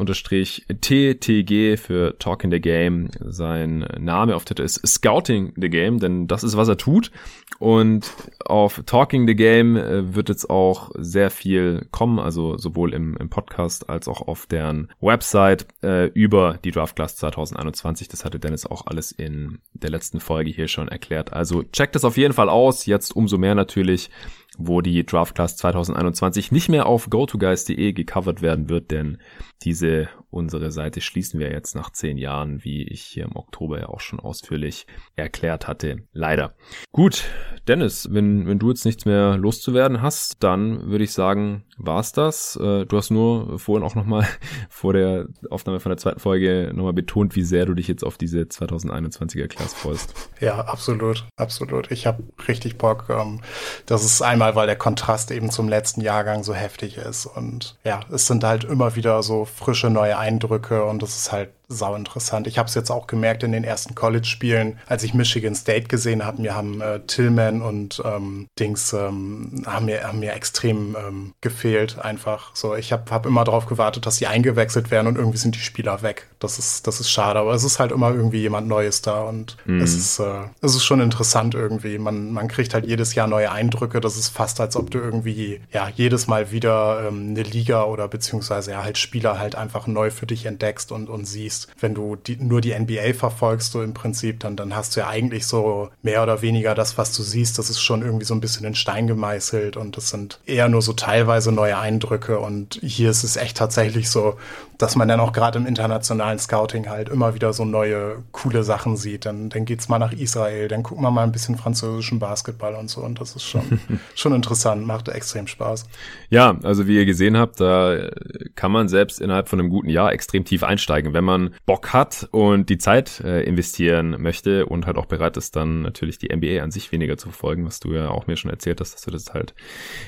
[1.78, 3.10] für Talking the Game.
[3.20, 7.10] Sein Name auf Twitter ist Scouting the Game, denn das ist, was er tut.
[7.58, 8.12] Und
[8.44, 13.30] auf Talking the Game äh, wird jetzt auch sehr viel kommen, also sowohl im, im
[13.30, 18.08] Podcast als auch auf deren Website äh, über die Draft Class 2021.
[18.08, 21.32] Das hatte Dennis auch alles in der letzten Folge hier schon erklärt.
[21.32, 22.86] Also checkt es auf jeden Fall aus.
[22.86, 24.10] Jetzt umso mehr natürlich
[24.56, 29.18] wo die Draft Class 2021 nicht mehr auf gotoguys.de gecovert werden wird, denn
[29.62, 33.88] diese unsere Seite schließen wir jetzt nach zehn Jahren, wie ich hier im Oktober ja
[33.88, 34.86] auch schon ausführlich
[35.16, 36.02] erklärt hatte.
[36.12, 36.54] Leider.
[36.92, 37.24] Gut,
[37.66, 42.56] Dennis, wenn, wenn du jetzt nichts mehr loszuwerden hast, dann würde ich sagen, war's das.
[42.56, 44.26] Äh, du hast nur vorhin auch nochmal
[44.68, 48.18] vor der Aufnahme von der zweiten Folge nochmal betont, wie sehr du dich jetzt auf
[48.18, 50.30] diese 2021er Class freust.
[50.40, 51.90] Ja, absolut, absolut.
[51.90, 53.06] Ich habe richtig Bock.
[53.08, 53.40] Ähm,
[53.86, 57.26] das ist einmal, weil der Kontrast eben zum letzten Jahrgang so heftig ist.
[57.26, 61.50] Und ja, es sind halt immer wieder so frische neue Eindrücke und das ist halt
[61.68, 62.46] sau interessant.
[62.46, 66.24] Ich habe es jetzt auch gemerkt in den ersten College-Spielen, als ich Michigan State gesehen
[66.24, 66.40] habe.
[66.40, 71.98] Mir haben äh, Tillman und ähm, Dings ähm, haben mir haben mir extrem ähm, gefehlt
[71.98, 72.56] einfach.
[72.56, 75.60] So, ich habe hab immer darauf gewartet, dass sie eingewechselt werden und irgendwie sind die
[75.60, 76.28] Spieler weg.
[76.38, 79.58] Das ist das ist schade, aber es ist halt immer irgendwie jemand Neues da und
[79.66, 79.82] mhm.
[79.82, 81.98] es ist äh, es ist schon interessant irgendwie.
[81.98, 84.00] Man man kriegt halt jedes Jahr neue Eindrücke.
[84.00, 88.08] Das ist fast als ob du irgendwie ja jedes Mal wieder ähm, eine Liga oder
[88.08, 91.82] beziehungsweise ja halt Spieler halt einfach neu für dich entdeckst und und siehst siehst.
[91.82, 95.08] Wenn du die, nur die NBA verfolgst, so im Prinzip, dann, dann hast du ja
[95.08, 98.40] eigentlich so mehr oder weniger das, was du siehst, das ist schon irgendwie so ein
[98.40, 103.10] bisschen in Stein gemeißelt und das sind eher nur so teilweise neue Eindrücke und hier
[103.10, 104.36] ist es echt tatsächlich so,
[104.78, 108.96] dass man dann auch gerade im internationalen Scouting halt immer wieder so neue, coole Sachen
[108.96, 109.26] sieht.
[109.26, 112.88] Dann, dann geht's mal nach Israel, dann gucken wir mal ein bisschen französischen Basketball und
[112.88, 113.00] so.
[113.00, 113.80] Und das ist schon,
[114.14, 115.86] schon interessant, macht extrem Spaß.
[116.30, 118.08] Ja, also wie ihr gesehen habt, da
[118.54, 122.28] kann man selbst innerhalb von einem guten Jahr extrem tief einsteigen, wenn man Bock hat
[122.30, 126.62] und die Zeit äh, investieren möchte und halt auch bereit ist, dann natürlich die NBA
[126.62, 129.10] an sich weniger zu verfolgen, was du ja auch mir schon erzählt hast, dass du
[129.10, 129.54] das halt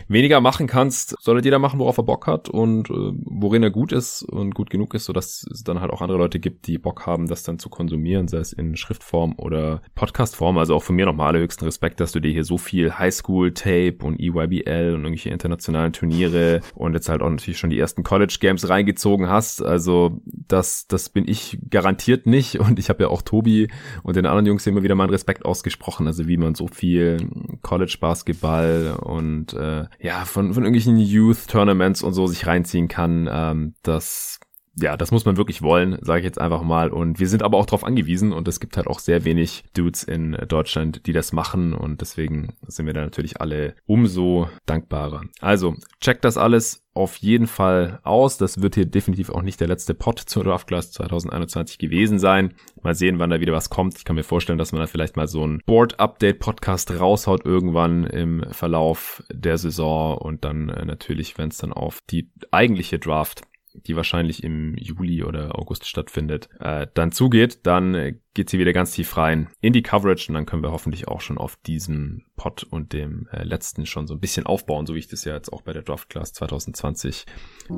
[0.08, 1.16] weniger machen kannst.
[1.20, 4.70] Soll jeder machen, worauf er Bock hat und äh, worin er gut ist und gut
[4.70, 7.58] genug ist, sodass es dann halt auch andere Leute gibt, die Bock haben, das dann
[7.58, 10.58] zu konsumieren, sei es in Schriftform oder Podcastform.
[10.58, 14.20] Also auch von mir nochmal höchsten Respekt, dass du dir hier so viel Highschool-Tape und
[14.20, 19.28] EYBL und irgendwelche internationalen Turniere und jetzt halt auch natürlich schon die ersten College-Games reingezogen
[19.28, 19.62] hast.
[19.62, 23.68] Also das, das bin ich garantiert nicht und ich habe ja auch Tobi
[24.02, 27.28] und den anderen Jungs immer wieder meinen Respekt ausgesprochen, also wie man so viel
[27.62, 33.28] College-Basketball und äh, ja, von, von irgendwelchen Youth-Tournaments und so sich reinziehen kann.
[33.30, 34.40] Ähm, das
[34.76, 36.90] ja, das muss man wirklich wollen, sage ich jetzt einfach mal.
[36.90, 40.02] Und wir sind aber auch darauf angewiesen und es gibt halt auch sehr wenig Dudes
[40.02, 45.22] in Deutschland, die das machen und deswegen sind wir da natürlich alle umso dankbarer.
[45.40, 48.36] Also, checkt das alles auf jeden Fall aus.
[48.36, 52.54] Das wird hier definitiv auch nicht der letzte Pot zur Draft Class 2021 gewesen sein.
[52.82, 53.96] Mal sehen, wann da wieder was kommt.
[53.96, 58.44] Ich kann mir vorstellen, dass man da vielleicht mal so ein Board-Update-Podcast raushaut irgendwann im
[58.50, 63.42] Verlauf der Saison und dann äh, natürlich, wenn es dann auf die eigentliche Draft
[63.74, 68.72] die wahrscheinlich im Juli oder August stattfindet, äh, dann zugeht, dann äh, geht sie wieder
[68.72, 72.22] ganz tief rein in die Coverage und dann können wir hoffentlich auch schon auf diesem
[72.36, 75.34] Pod und dem äh, letzten schon so ein bisschen aufbauen, so wie ich das ja
[75.34, 77.26] jetzt auch bei der Draft Class 2020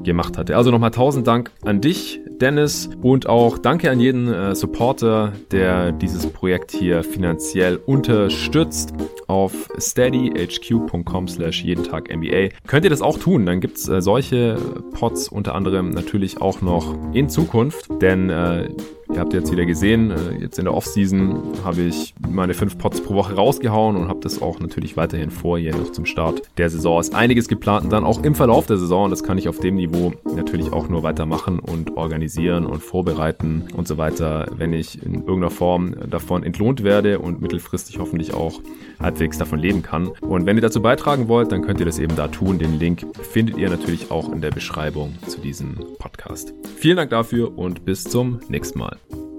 [0.04, 0.56] gemacht hatte.
[0.56, 5.92] Also nochmal tausend Dank an dich, Dennis, und auch danke an jeden äh, Supporter, der
[5.92, 8.92] dieses Projekt hier finanziell unterstützt.
[9.26, 13.46] Auf steadyhq.com slash jeden Tag NBA könnt ihr das auch tun.
[13.46, 14.56] Dann gibt's äh, solche
[14.92, 18.68] Pods unter anderem natürlich auch noch in Zukunft, denn äh,
[19.12, 23.02] Ihr habt jetzt wieder gesehen, äh, jetzt in der Offseason habe ich meine fünf Pots
[23.02, 26.70] pro Woche rausgehauen und habe das auch natürlich weiterhin vor, hier noch zum Start der
[26.70, 26.98] Saison.
[26.98, 29.10] Ist einiges geplant und dann auch im Verlauf der Saison.
[29.10, 33.86] Das kann ich auf dem Niveau natürlich auch nur weitermachen und organisieren und vorbereiten und
[33.86, 38.60] so weiter, wenn ich in irgendeiner Form davon entlohnt werde und mittelfristig hoffentlich auch
[38.98, 40.08] halbwegs davon leben kann.
[40.22, 42.58] Und wenn ihr dazu beitragen wollt, dann könnt ihr das eben da tun.
[42.58, 46.54] Den Link findet ihr natürlich auch in der Beschreibung zu diesem Podcast.
[46.76, 49.01] Vielen Dank dafür und bis zum nächsten Mal.
[49.10, 49.31] Bye.